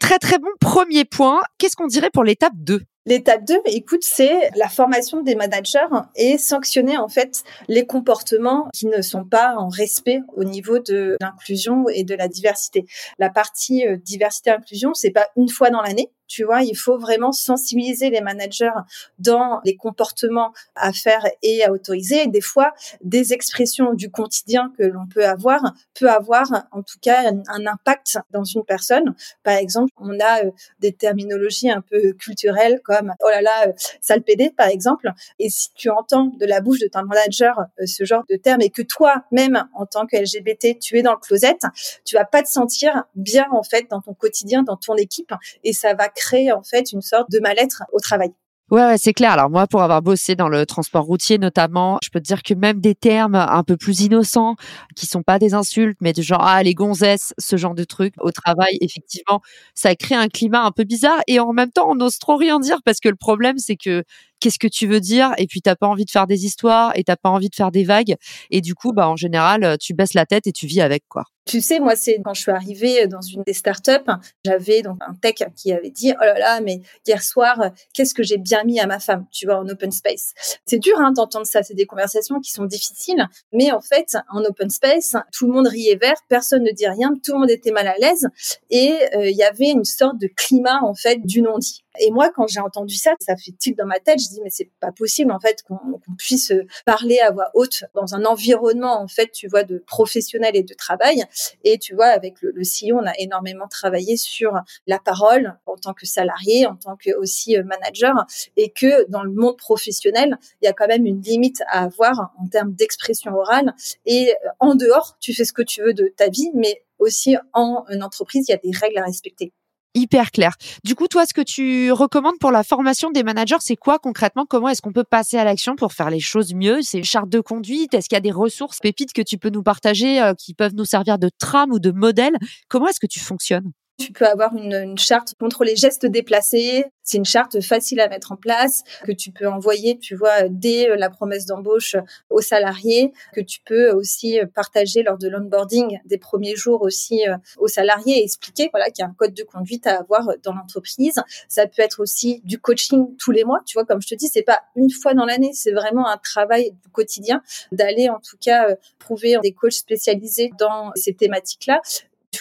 Très 0.00 0.18
très 0.18 0.38
bon 0.38 0.48
premier 0.58 1.04
point. 1.04 1.42
Qu'est-ce 1.58 1.76
qu'on 1.76 1.86
dirait 1.86 2.10
pour 2.10 2.24
l'étape 2.24 2.54
2 2.56 2.80
L'étape 3.08 3.44
2, 3.44 3.60
écoute, 3.66 4.02
c'est 4.02 4.50
la 4.56 4.68
formation 4.68 5.22
des 5.22 5.36
managers 5.36 5.78
et 6.16 6.38
sanctionner 6.38 6.96
en 6.96 7.08
fait 7.08 7.44
les 7.68 7.86
comportements 7.86 8.68
qui 8.74 8.86
ne 8.86 9.00
sont 9.00 9.24
pas 9.24 9.54
en 9.56 9.68
respect 9.68 10.22
au 10.34 10.42
niveau 10.42 10.80
de 10.80 11.16
l'inclusion 11.20 11.88
et 11.88 12.02
de 12.02 12.16
la 12.16 12.26
diversité. 12.26 12.84
La 13.20 13.30
partie 13.30 13.86
euh, 13.86 13.96
diversité 13.96 14.50
inclusion, 14.50 14.92
c'est 14.92 15.12
pas 15.12 15.28
une 15.36 15.48
fois 15.48 15.70
dans 15.70 15.82
l'année, 15.82 16.10
tu 16.28 16.44
vois, 16.44 16.62
il 16.62 16.76
faut 16.76 16.98
vraiment 16.98 17.32
sensibiliser 17.32 18.10
les 18.10 18.20
managers 18.20 18.70
dans 19.18 19.60
les 19.64 19.76
comportements 19.76 20.52
à 20.74 20.92
faire 20.92 21.24
et 21.42 21.64
à 21.64 21.72
autoriser. 21.72 22.22
Et 22.22 22.26
des 22.26 22.40
fois, 22.40 22.74
des 23.02 23.32
expressions 23.32 23.94
du 23.94 24.10
quotidien 24.10 24.72
que 24.76 24.82
l'on 24.82 25.06
peut 25.06 25.24
avoir 25.24 25.74
peut 25.94 26.10
avoir, 26.10 26.66
en 26.72 26.82
tout 26.82 26.98
cas, 27.00 27.30
un, 27.30 27.66
impact 27.66 28.18
dans 28.30 28.44
une 28.44 28.64
personne. 28.64 29.14
Par 29.42 29.54
exemple, 29.54 29.92
on 29.98 30.18
a 30.20 30.44
euh, 30.44 30.50
des 30.80 30.92
terminologies 30.92 31.70
un 31.70 31.80
peu 31.80 32.12
culturelles 32.12 32.80
comme 32.84 32.95
oh 33.02 33.28
là 33.28 33.42
là, 33.42 33.68
euh, 33.68 33.72
sale 34.00 34.22
pédé, 34.22 34.50
par 34.56 34.68
exemple. 34.68 35.10
Et 35.38 35.48
si 35.50 35.72
tu 35.74 35.90
entends 35.90 36.26
de 36.26 36.46
la 36.46 36.60
bouche 36.60 36.80
de 36.80 36.88
ton 36.88 37.02
manager 37.04 37.58
euh, 37.58 37.86
ce 37.86 38.04
genre 38.04 38.24
de 38.28 38.36
terme 38.36 38.62
et 38.62 38.70
que 38.70 38.82
toi, 38.82 39.24
même 39.32 39.64
en 39.74 39.86
tant 39.86 40.06
que 40.06 40.16
LGBT, 40.16 40.78
tu 40.78 40.98
es 40.98 41.02
dans 41.02 41.12
le 41.12 41.18
closet, 41.18 41.58
tu 42.04 42.16
vas 42.16 42.24
pas 42.24 42.42
te 42.42 42.48
sentir 42.48 43.04
bien 43.14 43.46
en 43.52 43.62
fait 43.62 43.86
dans 43.90 44.00
ton 44.00 44.14
quotidien, 44.14 44.62
dans 44.62 44.76
ton 44.76 44.96
équipe, 44.96 45.32
et 45.64 45.72
ça 45.72 45.94
va 45.94 46.08
créer 46.08 46.52
en 46.52 46.62
fait 46.62 46.92
une 46.92 47.02
sorte 47.02 47.30
de 47.30 47.40
mal-être 47.40 47.82
au 47.92 48.00
travail. 48.00 48.32
Ouais, 48.70 48.80
ouais 48.84 48.98
c'est 48.98 49.12
clair. 49.12 49.30
Alors 49.30 49.48
moi, 49.48 49.68
pour 49.68 49.80
avoir 49.82 50.02
bossé 50.02 50.34
dans 50.34 50.48
le 50.48 50.66
transport 50.66 51.04
routier 51.04 51.38
notamment, 51.38 51.98
je 52.02 52.08
peux 52.10 52.18
te 52.18 52.24
dire 52.26 52.42
que 52.42 52.52
même 52.52 52.80
des 52.80 52.96
termes 52.96 53.36
un 53.36 53.62
peu 53.62 53.76
plus 53.76 54.00
innocents, 54.00 54.56
qui 54.96 55.06
sont 55.06 55.22
pas 55.22 55.38
des 55.38 55.54
insultes, 55.54 55.96
mais 56.00 56.12
du 56.12 56.22
genre 56.24 56.42
ah 56.42 56.60
les 56.64 56.74
gonzesses, 56.74 57.32
ce 57.38 57.56
genre 57.56 57.74
de 57.76 57.84
trucs 57.84 58.14
au 58.20 58.32
travail, 58.32 58.76
effectivement, 58.80 59.40
ça 59.74 59.94
crée 59.94 60.16
un 60.16 60.26
climat 60.28 60.64
un 60.64 60.72
peu 60.72 60.82
bizarre 60.82 61.20
et 61.28 61.38
en 61.38 61.52
même 61.52 61.70
temps, 61.70 61.88
on 61.88 61.94
n'ose 61.94 62.18
trop 62.18 62.34
rien 62.36 62.58
dire 62.58 62.78
parce 62.84 62.98
que 62.98 63.08
le 63.08 63.14
problème, 63.14 63.56
c'est 63.58 63.76
que 63.76 64.02
qu'est-ce 64.40 64.58
que 64.58 64.68
tu 64.68 64.86
veux 64.86 65.00
dire 65.00 65.32
et 65.38 65.46
puis 65.46 65.60
t'as 65.60 65.76
pas 65.76 65.86
envie 65.86 66.04
de 66.04 66.10
faire 66.10 66.26
des 66.26 66.44
histoires 66.44 66.92
et 66.94 67.04
t'as 67.04 67.16
pas 67.16 67.30
envie 67.30 67.48
de 67.48 67.54
faire 67.54 67.70
des 67.70 67.84
vagues 67.84 68.16
et 68.50 68.60
du 68.60 68.74
coup, 68.74 68.92
bah 68.92 69.08
en 69.08 69.16
général, 69.16 69.76
tu 69.80 69.94
baisses 69.94 70.14
la 70.14 70.26
tête 70.26 70.46
et 70.46 70.52
tu 70.52 70.66
vis 70.66 70.80
avec 70.80 71.04
quoi. 71.08 71.24
Tu 71.46 71.60
sais, 71.60 71.78
moi, 71.78 71.94
c'est 71.94 72.20
quand 72.24 72.34
je 72.34 72.40
suis 72.40 72.50
arrivée 72.50 73.06
dans 73.06 73.20
une 73.20 73.44
des 73.46 73.52
startups, 73.52 74.10
j'avais 74.44 74.82
donc 74.82 74.98
un 75.06 75.14
tech 75.14 75.36
qui 75.54 75.72
avait 75.72 75.90
dit, 75.90 76.12
oh 76.12 76.24
là 76.24 76.36
là, 76.36 76.60
mais 76.60 76.80
hier 77.06 77.22
soir, 77.22 77.70
qu'est-ce 77.94 78.14
que 78.14 78.24
j'ai 78.24 78.36
bien 78.36 78.64
mis 78.64 78.80
à 78.80 78.88
ma 78.88 78.98
femme, 78.98 79.26
tu 79.30 79.46
vois, 79.46 79.60
en 79.60 79.68
open 79.68 79.92
space. 79.92 80.34
C'est 80.66 80.80
dur 80.80 80.98
hein, 80.98 81.12
d'entendre 81.12 81.46
ça, 81.46 81.62
c'est 81.62 81.74
des 81.74 81.86
conversations 81.86 82.40
qui 82.40 82.50
sont 82.50 82.64
difficiles, 82.64 83.28
mais 83.52 83.70
en 83.70 83.80
fait, 83.80 84.16
en 84.28 84.42
open 84.42 84.70
space, 84.70 85.14
tout 85.32 85.46
le 85.46 85.52
monde 85.52 85.68
riait 85.68 85.94
vert, 85.94 86.16
personne 86.28 86.64
ne 86.64 86.72
dit 86.72 86.88
rien, 86.88 87.12
tout 87.24 87.34
le 87.34 87.38
monde 87.38 87.50
était 87.50 87.70
mal 87.70 87.86
à 87.86 87.94
l'aise, 87.96 88.26
et 88.70 88.96
euh, 89.14 89.30
il 89.30 89.36
y 89.36 89.44
avait 89.44 89.70
une 89.70 89.84
sorte 89.84 90.18
de 90.18 90.28
climat 90.36 90.80
en 90.82 90.94
fait 90.94 91.24
du 91.24 91.42
non-dit. 91.42 91.84
Et 92.00 92.10
moi, 92.10 92.30
quand 92.34 92.46
j'ai 92.46 92.60
entendu 92.60 92.96
ça, 92.96 93.14
ça 93.20 93.36
fait 93.36 93.52
tilt 93.52 93.76
dans 93.78 93.86
ma 93.86 93.98
tête. 93.98 94.20
Je 94.20 94.28
dis 94.28 94.40
mais 94.42 94.50
c'est 94.50 94.70
pas 94.80 94.92
possible 94.92 95.32
en 95.32 95.40
fait 95.40 95.62
qu'on 95.62 96.00
puisse 96.18 96.52
parler 96.84 97.18
à 97.20 97.30
voix 97.30 97.50
haute 97.54 97.84
dans 97.94 98.14
un 98.14 98.24
environnement 98.24 99.00
en 99.00 99.08
fait, 99.08 99.30
tu 99.32 99.48
vois, 99.48 99.62
de 99.62 99.78
professionnel 99.78 100.56
et 100.56 100.62
de 100.62 100.74
travail. 100.74 101.24
Et 101.64 101.78
tu 101.78 101.94
vois, 101.94 102.06
avec 102.06 102.40
le, 102.42 102.52
le 102.54 102.62
CEO, 102.62 102.98
on 102.98 103.06
a 103.06 103.14
énormément 103.18 103.68
travaillé 103.68 104.16
sur 104.16 104.60
la 104.86 104.98
parole 104.98 105.58
en 105.66 105.76
tant 105.76 105.94
que 105.94 106.06
salarié, 106.06 106.66
en 106.66 106.76
tant 106.76 106.96
que 106.96 107.16
aussi 107.16 107.56
euh, 107.56 107.64
manager, 107.64 108.26
et 108.56 108.70
que 108.70 109.08
dans 109.10 109.22
le 109.22 109.30
monde 109.30 109.56
professionnel, 109.56 110.38
il 110.62 110.66
y 110.66 110.68
a 110.68 110.72
quand 110.72 110.86
même 110.86 111.06
une 111.06 111.20
limite 111.20 111.62
à 111.68 111.84
avoir 111.84 112.32
en 112.38 112.48
termes 112.48 112.72
d'expression 112.72 113.32
orale. 113.32 113.74
Et 114.04 114.30
euh, 114.30 114.48
en 114.60 114.74
dehors, 114.74 115.16
tu 115.20 115.34
fais 115.34 115.44
ce 115.44 115.52
que 115.52 115.62
tu 115.62 115.82
veux 115.82 115.94
de 115.94 116.12
ta 116.16 116.28
vie, 116.28 116.50
mais 116.54 116.82
aussi 116.98 117.36
en 117.52 117.84
entreprise, 118.00 118.46
il 118.48 118.52
y 118.52 118.54
a 118.54 118.58
des 118.58 118.76
règles 118.76 118.98
à 118.98 119.04
respecter 119.04 119.52
hyper 119.96 120.30
clair. 120.30 120.54
Du 120.84 120.94
coup, 120.94 121.08
toi, 121.08 121.26
ce 121.26 121.34
que 121.34 121.40
tu 121.40 121.90
recommandes 121.90 122.38
pour 122.38 122.52
la 122.52 122.62
formation 122.62 123.10
des 123.10 123.22
managers, 123.22 123.56
c'est 123.60 123.76
quoi 123.76 123.98
concrètement? 123.98 124.46
Comment 124.48 124.68
est-ce 124.68 124.82
qu'on 124.82 124.92
peut 124.92 125.04
passer 125.04 125.38
à 125.38 125.44
l'action 125.44 125.74
pour 125.74 125.92
faire 125.92 126.10
les 126.10 126.20
choses 126.20 126.54
mieux? 126.54 126.82
C'est 126.82 126.98
une 126.98 127.04
charte 127.04 127.28
de 127.28 127.40
conduite? 127.40 127.94
Est-ce 127.94 128.08
qu'il 128.08 128.16
y 128.16 128.18
a 128.18 128.20
des 128.20 128.30
ressources 128.30 128.78
pépites 128.78 129.12
que 129.12 129.22
tu 129.22 129.38
peux 129.38 129.50
nous 129.50 129.62
partager 129.62 130.22
euh, 130.22 130.34
qui 130.34 130.54
peuvent 130.54 130.74
nous 130.74 130.84
servir 130.84 131.18
de 131.18 131.30
trame 131.38 131.72
ou 131.72 131.78
de 131.78 131.90
modèle? 131.90 132.36
Comment 132.68 132.88
est-ce 132.88 133.00
que 133.00 133.06
tu 133.06 133.20
fonctionnes? 133.20 133.72
Tu 133.98 134.12
peux 134.12 134.26
avoir 134.26 134.54
une, 134.54 134.74
une, 134.74 134.98
charte 134.98 135.34
contre 135.38 135.64
les 135.64 135.76
gestes 135.76 136.06
déplacés. 136.06 136.84
C'est 137.02 137.18
une 137.18 137.24
charte 137.24 137.60
facile 137.60 138.00
à 138.00 138.08
mettre 138.08 138.32
en 138.32 138.36
place 138.36 138.82
que 139.04 139.12
tu 139.12 139.30
peux 139.30 139.46
envoyer, 139.46 139.98
tu 139.98 140.14
vois, 140.14 140.48
dès 140.48 140.96
la 140.96 141.08
promesse 141.08 141.46
d'embauche 141.46 141.96
aux 142.30 142.40
salariés, 142.40 143.12
que 143.32 143.40
tu 143.40 143.60
peux 143.64 143.90
aussi 143.90 144.38
partager 144.54 145.02
lors 145.02 145.16
de 145.18 145.28
l'onboarding 145.28 146.00
des 146.04 146.18
premiers 146.18 146.56
jours 146.56 146.82
aussi 146.82 147.26
euh, 147.28 147.36
aux 147.58 147.68
salariés 147.68 148.18
et 148.18 148.24
expliquer, 148.24 148.68
voilà, 148.72 148.90
qu'il 148.90 149.02
y 149.02 149.06
a 149.06 149.08
un 149.08 149.14
code 149.14 149.34
de 149.34 149.44
conduite 149.44 149.86
à 149.86 150.00
avoir 150.00 150.26
dans 150.42 150.52
l'entreprise. 150.52 151.20
Ça 151.48 151.66
peut 151.66 151.82
être 151.82 152.00
aussi 152.00 152.40
du 152.44 152.58
coaching 152.58 153.16
tous 153.18 153.30
les 153.30 153.44
mois, 153.44 153.60
tu 153.64 153.74
vois, 153.74 153.84
comme 153.84 154.02
je 154.02 154.08
te 154.08 154.14
dis, 154.14 154.28
c'est 154.28 154.42
pas 154.42 154.62
une 154.74 154.90
fois 154.90 155.14
dans 155.14 155.24
l'année, 155.24 155.52
c'est 155.54 155.72
vraiment 155.72 156.08
un 156.08 156.18
travail 156.18 156.72
du 156.82 156.90
quotidien 156.90 157.42
d'aller 157.72 158.08
en 158.08 158.18
tout 158.18 158.36
cas 158.40 158.70
euh, 158.70 158.76
prouver 158.98 159.36
des 159.42 159.52
coachs 159.52 159.72
spécialisés 159.72 160.50
dans 160.58 160.90
ces 160.96 161.14
thématiques-là 161.14 161.80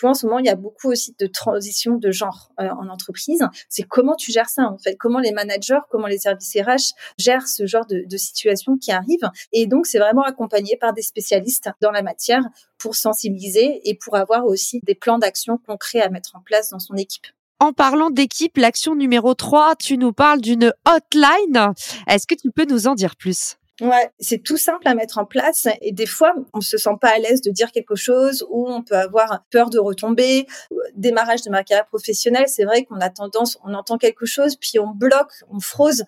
en 0.03 0.13
ce 0.13 0.25
moment, 0.25 0.39
il 0.39 0.45
y 0.45 0.49
a 0.49 0.55
beaucoup 0.55 0.89
aussi 0.89 1.15
de 1.19 1.27
transition 1.27 1.95
de 1.95 2.11
genre 2.11 2.51
euh, 2.59 2.69
en 2.69 2.89
entreprise. 2.89 3.43
C'est 3.69 3.83
comment 3.83 4.15
tu 4.15 4.31
gères 4.31 4.49
ça, 4.49 4.63
en 4.63 4.77
fait? 4.77 4.95
Comment 4.95 5.19
les 5.19 5.31
managers, 5.31 5.79
comment 5.89 6.07
les 6.07 6.17
services 6.17 6.55
RH 6.55 6.93
gèrent 7.17 7.47
ce 7.47 7.65
genre 7.65 7.85
de, 7.85 8.03
de 8.05 8.17
situation 8.17 8.77
qui 8.77 8.91
arrive? 8.91 9.29
Et 9.51 9.67
donc, 9.67 9.85
c'est 9.85 9.99
vraiment 9.99 10.23
accompagné 10.23 10.77
par 10.77 10.93
des 10.93 11.01
spécialistes 11.01 11.69
dans 11.81 11.91
la 11.91 12.01
matière 12.01 12.43
pour 12.77 12.95
sensibiliser 12.95 13.81
et 13.89 13.95
pour 13.95 14.15
avoir 14.15 14.45
aussi 14.45 14.79
des 14.83 14.95
plans 14.95 15.17
d'action 15.17 15.57
concrets 15.57 16.01
à 16.01 16.09
mettre 16.09 16.35
en 16.35 16.41
place 16.41 16.69
dans 16.69 16.79
son 16.79 16.95
équipe. 16.95 17.27
En 17.59 17.71
parlant 17.71 18.09
d'équipe, 18.09 18.57
l'action 18.57 18.95
numéro 18.95 19.33
3, 19.33 19.75
tu 19.77 19.97
nous 19.97 20.11
parles 20.11 20.41
d'une 20.41 20.73
hotline. 20.85 21.73
Est-ce 22.05 22.27
que 22.27 22.35
tu 22.35 22.51
peux 22.51 22.65
nous 22.65 22.87
en 22.87 22.95
dire 22.95 23.15
plus? 23.15 23.55
Ouais, 23.81 24.09
c'est 24.21 24.41
tout 24.41 24.55
simple 24.55 24.87
à 24.87 24.95
mettre 24.95 25.17
en 25.17 25.25
place 25.25 25.67
et 25.81 25.91
des 25.91 26.05
fois 26.05 26.33
on 26.53 26.61
se 26.61 26.77
sent 26.77 26.95
pas 27.01 27.09
à 27.09 27.17
l'aise 27.17 27.41
de 27.41 27.51
dire 27.51 27.73
quelque 27.73 27.95
chose 27.95 28.45
ou 28.49 28.69
on 28.71 28.81
peut 28.81 28.95
avoir 28.95 29.43
peur 29.51 29.69
de 29.69 29.77
retomber. 29.79 30.47
Démarrage 30.95 31.41
de 31.41 31.49
ma 31.49 31.61
carrière 31.65 31.85
professionnelle, 31.87 32.47
c'est 32.47 32.63
vrai 32.63 32.85
qu'on 32.85 33.01
a 33.01 33.09
tendance, 33.09 33.57
on 33.65 33.73
entend 33.73 33.97
quelque 33.97 34.25
chose 34.25 34.55
puis 34.55 34.79
on 34.79 34.91
bloque, 34.91 35.43
on 35.51 35.59
frose 35.59 36.05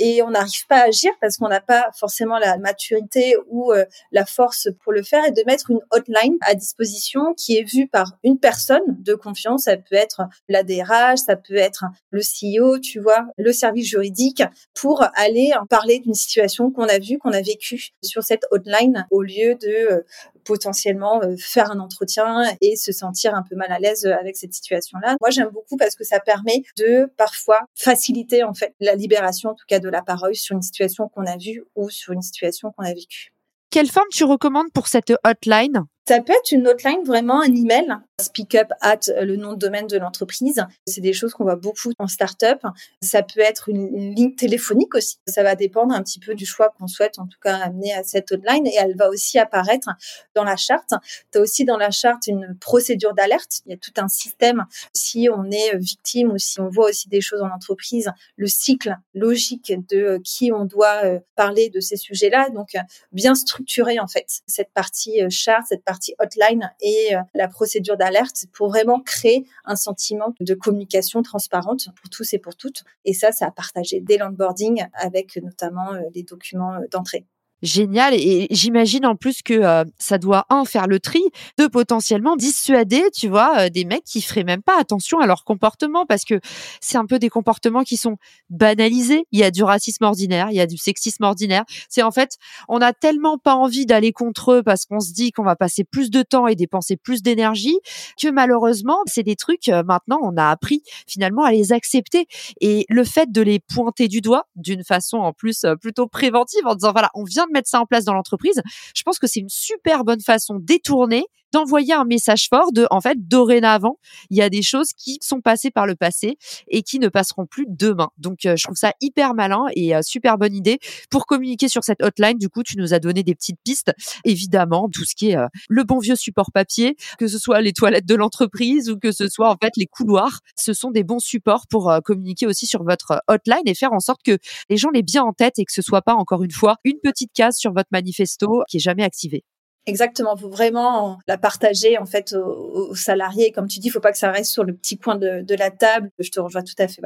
et 0.00 0.22
on 0.22 0.30
n'arrive 0.30 0.66
pas 0.66 0.78
à 0.78 0.88
agir 0.88 1.12
parce 1.20 1.36
qu'on 1.36 1.48
n'a 1.48 1.60
pas 1.60 1.90
forcément 1.96 2.38
la 2.38 2.56
maturité 2.56 3.36
ou 3.48 3.72
euh, 3.72 3.84
la 4.12 4.24
force 4.24 4.68
pour 4.82 4.92
le 4.92 5.02
faire 5.02 5.24
et 5.26 5.30
de 5.30 5.42
mettre 5.46 5.70
une 5.70 5.80
hotline 5.90 6.36
à 6.40 6.54
disposition 6.54 7.34
qui 7.34 7.58
est 7.58 7.70
vue 7.70 7.86
par 7.86 8.18
une 8.24 8.38
personne 8.38 8.82
de 8.88 9.14
confiance. 9.14 9.64
Ça 9.64 9.76
peut 9.76 9.94
être 9.94 10.22
la 10.48 10.62
DRH, 10.62 11.18
ça 11.18 11.36
peut 11.36 11.56
être 11.56 11.84
le 12.10 12.22
CEO, 12.22 12.78
tu 12.78 12.98
vois, 12.98 13.26
le 13.36 13.52
service 13.52 13.86
juridique 13.86 14.42
pour 14.74 15.04
aller 15.14 15.52
en 15.60 15.66
parler 15.66 15.98
d'une 15.98 16.14
situation 16.14 16.70
qu'on 16.70 16.88
a 16.88 16.98
vue, 16.98 17.18
qu'on 17.18 17.32
a 17.32 17.42
vécue 17.42 17.90
sur 18.02 18.22
cette 18.22 18.46
hotline 18.50 19.06
au 19.10 19.22
lieu 19.22 19.54
de 19.54 19.92
euh, 19.92 20.00
potentiellement 20.44 21.22
euh, 21.22 21.36
faire 21.38 21.70
un 21.70 21.80
entretien 21.80 22.44
et 22.60 22.76
se 22.76 22.92
sentir 22.92 23.34
un 23.34 23.42
peu 23.42 23.56
mal 23.56 23.72
à 23.72 23.78
l'aise 23.78 24.06
avec 24.06 24.36
cette 24.36 24.54
situation-là. 24.54 25.16
Moi, 25.20 25.30
j'aime 25.30 25.50
beaucoup 25.50 25.76
parce 25.76 25.94
que 25.94 26.04
ça 26.04 26.20
permet 26.20 26.62
de 26.78 27.10
parfois 27.16 27.60
faciliter 27.74 28.42
en 28.42 28.54
fait 28.54 28.74
la 28.80 28.94
libération, 28.94 29.50
en 29.50 29.54
tout 29.54 29.66
cas 29.68 29.78
de 29.78 29.88
la 29.88 30.02
parole 30.02 30.34
sur 30.34 30.56
une 30.56 30.62
situation 30.62 31.08
qu'on 31.08 31.26
a 31.26 31.36
vue 31.36 31.64
ou 31.76 31.90
sur 31.90 32.12
une 32.12 32.22
situation 32.22 32.72
qu'on 32.72 32.84
a 32.84 32.94
vécue. 32.94 33.32
Quelle 33.70 33.88
forme 33.88 34.08
tu 34.10 34.24
recommandes 34.24 34.72
pour 34.74 34.88
cette 34.88 35.12
hotline? 35.24 35.84
Ça 36.10 36.20
peut 36.20 36.32
être 36.32 36.50
une 36.50 36.66
hotline, 36.66 37.04
vraiment 37.04 37.40
un 37.40 37.54
email, 37.54 37.86
speak 38.20 38.56
up 38.56 38.72
at 38.80 38.98
le 39.22 39.36
nom 39.36 39.52
de 39.52 39.58
domaine 39.58 39.86
de 39.86 39.96
l'entreprise. 39.96 40.60
C'est 40.84 41.00
des 41.00 41.12
choses 41.12 41.34
qu'on 41.34 41.44
voit 41.44 41.54
beaucoup 41.54 41.92
en 42.00 42.08
startup. 42.08 42.66
Ça 43.00 43.22
peut 43.22 43.38
être 43.38 43.68
une, 43.68 44.12
ligne 44.12 44.34
téléphonique 44.34 44.92
aussi. 44.96 45.18
Ça 45.28 45.44
va 45.44 45.54
dépendre 45.54 45.94
un 45.94 46.02
petit 46.02 46.18
peu 46.18 46.34
du 46.34 46.46
choix 46.46 46.74
qu'on 46.76 46.88
souhaite 46.88 47.20
en 47.20 47.28
tout 47.28 47.38
cas 47.40 47.58
amener 47.58 47.94
à 47.94 48.02
cette 48.02 48.32
hotline 48.32 48.66
et 48.66 48.74
elle 48.76 48.96
va 48.96 49.08
aussi 49.08 49.38
apparaître 49.38 49.88
dans 50.34 50.42
la 50.42 50.56
charte. 50.56 50.94
Tu 51.30 51.38
as 51.38 51.40
aussi 51.40 51.64
dans 51.64 51.76
la 51.76 51.92
charte 51.92 52.26
une 52.26 52.56
procédure 52.60 53.14
d'alerte. 53.14 53.60
Il 53.66 53.70
y 53.70 53.74
a 53.74 53.78
tout 53.78 53.92
un 53.98 54.08
système. 54.08 54.64
Si 54.92 55.28
on 55.32 55.48
est 55.48 55.76
victime 55.76 56.32
ou 56.32 56.38
si 56.38 56.60
on 56.60 56.68
voit 56.68 56.88
aussi 56.88 57.08
des 57.08 57.20
choses 57.20 57.40
en 57.40 57.50
entreprise, 57.54 58.10
le 58.34 58.48
cycle 58.48 58.96
logique 59.14 59.72
de 59.88 60.20
qui 60.24 60.50
on 60.50 60.64
doit 60.64 61.04
euh, 61.04 61.20
parler 61.36 61.70
de 61.70 61.78
ces 61.78 61.96
sujets-là. 61.96 62.50
Donc, 62.50 62.70
bien 63.12 63.36
structurer 63.36 64.00
en 64.00 64.08
fait 64.08 64.26
cette 64.46 64.72
partie 64.72 65.22
euh, 65.22 65.28
charte, 65.30 65.66
cette 65.68 65.84
partie 65.84 65.99
hotline 66.18 66.72
et 66.80 67.14
euh, 67.14 67.20
la 67.34 67.48
procédure 67.48 67.96
d'alerte 67.96 68.46
pour 68.52 68.68
vraiment 68.68 69.00
créer 69.00 69.46
un 69.64 69.76
sentiment 69.76 70.34
de 70.40 70.54
communication 70.54 71.22
transparente 71.22 71.88
pour 71.96 72.10
tous 72.10 72.32
et 72.34 72.38
pour 72.38 72.56
toutes. 72.56 72.84
Et 73.04 73.12
ça, 73.12 73.32
ça 73.32 73.46
a 73.46 73.50
partagé 73.50 74.00
dès 74.00 74.18
l'onboarding 74.18 74.84
avec 74.94 75.36
notamment 75.42 75.92
euh, 75.92 76.00
les 76.14 76.22
documents 76.22 76.78
d'entrée. 76.90 77.26
Génial. 77.62 78.14
Et 78.14 78.46
j'imagine 78.50 79.04
en 79.04 79.16
plus 79.16 79.42
que 79.42 79.52
euh, 79.52 79.84
ça 79.98 80.16
doit, 80.16 80.46
un, 80.48 80.64
faire 80.64 80.86
le 80.86 80.98
tri, 80.98 81.20
deux, 81.58 81.68
potentiellement 81.68 82.36
dissuader, 82.36 83.04
tu 83.14 83.28
vois, 83.28 83.58
euh, 83.58 83.68
des 83.68 83.84
mecs 83.84 84.04
qui 84.04 84.22
feraient 84.22 84.44
même 84.44 84.62
pas 84.62 84.80
attention 84.80 85.18
à 85.18 85.26
leur 85.26 85.44
comportement 85.44 86.06
parce 86.06 86.24
que 86.24 86.40
c'est 86.80 86.96
un 86.96 87.04
peu 87.04 87.18
des 87.18 87.28
comportements 87.28 87.82
qui 87.82 87.98
sont 87.98 88.16
banalisés. 88.48 89.26
Il 89.30 89.38
y 89.38 89.44
a 89.44 89.50
du 89.50 89.62
racisme 89.62 90.04
ordinaire, 90.04 90.48
il 90.50 90.56
y 90.56 90.60
a 90.60 90.66
du 90.66 90.78
sexisme 90.78 91.24
ordinaire. 91.24 91.64
C'est 91.90 92.02
en 92.02 92.10
fait, 92.10 92.38
on 92.68 92.80
a 92.80 92.94
tellement 92.94 93.36
pas 93.36 93.54
envie 93.54 93.84
d'aller 93.84 94.12
contre 94.12 94.52
eux 94.52 94.62
parce 94.62 94.86
qu'on 94.86 95.00
se 95.00 95.12
dit 95.12 95.30
qu'on 95.30 95.44
va 95.44 95.56
passer 95.56 95.84
plus 95.84 96.10
de 96.10 96.22
temps 96.22 96.46
et 96.46 96.54
dépenser 96.54 96.96
plus 96.96 97.22
d'énergie 97.22 97.78
que 98.20 98.28
malheureusement, 98.28 99.00
c'est 99.04 99.22
des 99.22 99.36
trucs, 99.36 99.68
euh, 99.68 99.82
maintenant, 99.82 100.18
on 100.22 100.38
a 100.38 100.48
appris 100.48 100.82
finalement 101.06 101.44
à 101.44 101.52
les 101.52 101.72
accepter. 101.72 102.26
Et 102.62 102.86
le 102.88 103.04
fait 103.04 103.30
de 103.30 103.42
les 103.42 103.58
pointer 103.58 104.08
du 104.08 104.22
doigt 104.22 104.46
d'une 104.56 104.82
façon 104.82 105.18
en 105.18 105.34
plus 105.34 105.66
plutôt 105.82 106.06
préventive 106.06 106.66
en 106.66 106.74
disant, 106.74 106.92
voilà, 106.92 107.10
on 107.14 107.24
vient 107.24 107.46
mettre 107.52 107.68
ça 107.68 107.80
en 107.80 107.86
place 107.86 108.04
dans 108.04 108.14
l'entreprise, 108.14 108.62
je 108.94 109.02
pense 109.02 109.18
que 109.18 109.26
c'est 109.26 109.40
une 109.40 109.48
super 109.48 110.04
bonne 110.04 110.20
façon 110.20 110.58
détournée 110.58 111.24
d'envoyer 111.52 111.92
un 111.92 112.04
message 112.04 112.48
fort 112.48 112.72
de, 112.72 112.86
en 112.90 113.00
fait, 113.00 113.28
dorénavant, 113.28 113.98
il 114.30 114.36
y 114.36 114.42
a 114.42 114.50
des 114.50 114.62
choses 114.62 114.92
qui 114.96 115.18
sont 115.20 115.40
passées 115.40 115.70
par 115.70 115.86
le 115.86 115.94
passé 115.94 116.36
et 116.68 116.82
qui 116.82 116.98
ne 116.98 117.08
passeront 117.08 117.46
plus 117.46 117.66
demain. 117.68 118.10
Donc, 118.18 118.46
euh, 118.46 118.56
je 118.56 118.64
trouve 118.64 118.76
ça 118.76 118.92
hyper 119.00 119.34
malin 119.34 119.66
et 119.74 119.94
euh, 119.94 120.02
super 120.02 120.38
bonne 120.38 120.54
idée 120.54 120.78
pour 121.10 121.26
communiquer 121.26 121.68
sur 121.68 121.84
cette 121.84 122.02
hotline. 122.02 122.38
Du 122.38 122.48
coup, 122.48 122.62
tu 122.62 122.76
nous 122.76 122.94
as 122.94 122.98
donné 122.98 123.22
des 123.22 123.34
petites 123.34 123.58
pistes. 123.64 123.92
Évidemment, 124.24 124.88
tout 124.92 125.04
ce 125.04 125.14
qui 125.14 125.30
est 125.30 125.36
euh, 125.36 125.46
le 125.68 125.84
bon 125.84 125.98
vieux 125.98 126.16
support 126.16 126.50
papier, 126.52 126.96
que 127.18 127.26
ce 127.26 127.38
soit 127.38 127.60
les 127.60 127.72
toilettes 127.72 128.06
de 128.06 128.14
l'entreprise 128.14 128.90
ou 128.90 128.98
que 128.98 129.12
ce 129.12 129.28
soit 129.28 129.50
en 129.50 129.56
fait 129.60 129.72
les 129.76 129.86
couloirs, 129.86 130.40
ce 130.56 130.72
sont 130.72 130.90
des 130.90 131.04
bons 131.04 131.18
supports 131.18 131.66
pour 131.68 131.92
communiquer 132.04 132.46
aussi 132.46 132.66
sur 132.66 132.84
votre 132.84 133.22
hotline 133.28 133.62
et 133.66 133.74
faire 133.74 133.92
en 133.92 134.00
sorte 134.00 134.22
que 134.24 134.38
les 134.68 134.76
gens 134.76 134.90
l'aient 134.90 135.02
bien 135.02 135.22
en 135.22 135.32
tête 135.32 135.58
et 135.58 135.64
que 135.64 135.72
ce 135.72 135.82
soit 135.82 136.02
pas 136.02 136.14
encore 136.14 136.42
une 136.42 136.50
fois 136.50 136.76
une 136.84 136.98
petite 137.02 137.32
case 137.32 137.56
sur 137.56 137.72
votre 137.72 137.88
manifesto 137.92 138.62
qui 138.68 138.78
est 138.78 138.80
jamais 138.80 139.04
activée. 139.04 139.44
Exactement, 139.86 140.36
faut 140.36 140.50
vraiment 140.50 141.18
la 141.26 141.38
partager 141.38 141.98
en 141.98 142.06
fait 142.06 142.34
aux, 142.34 142.94
salariés. 142.94 143.50
Comme 143.52 143.66
tu 143.66 143.80
dis, 143.80 143.88
il 143.88 143.90
faut 143.90 144.00
pas 144.00 144.12
que 144.12 144.18
ça 144.18 144.30
reste 144.30 144.52
sur 144.52 144.64
le 144.64 144.74
petit 144.74 144.98
coin 144.98 145.16
de, 145.16 145.40
de 145.40 145.54
la 145.54 145.70
table. 145.70 146.10
Je 146.18 146.30
te 146.30 146.40
rejoins 146.40 146.62
tout 146.62 146.74
à 146.78 146.86
fait. 146.86 147.02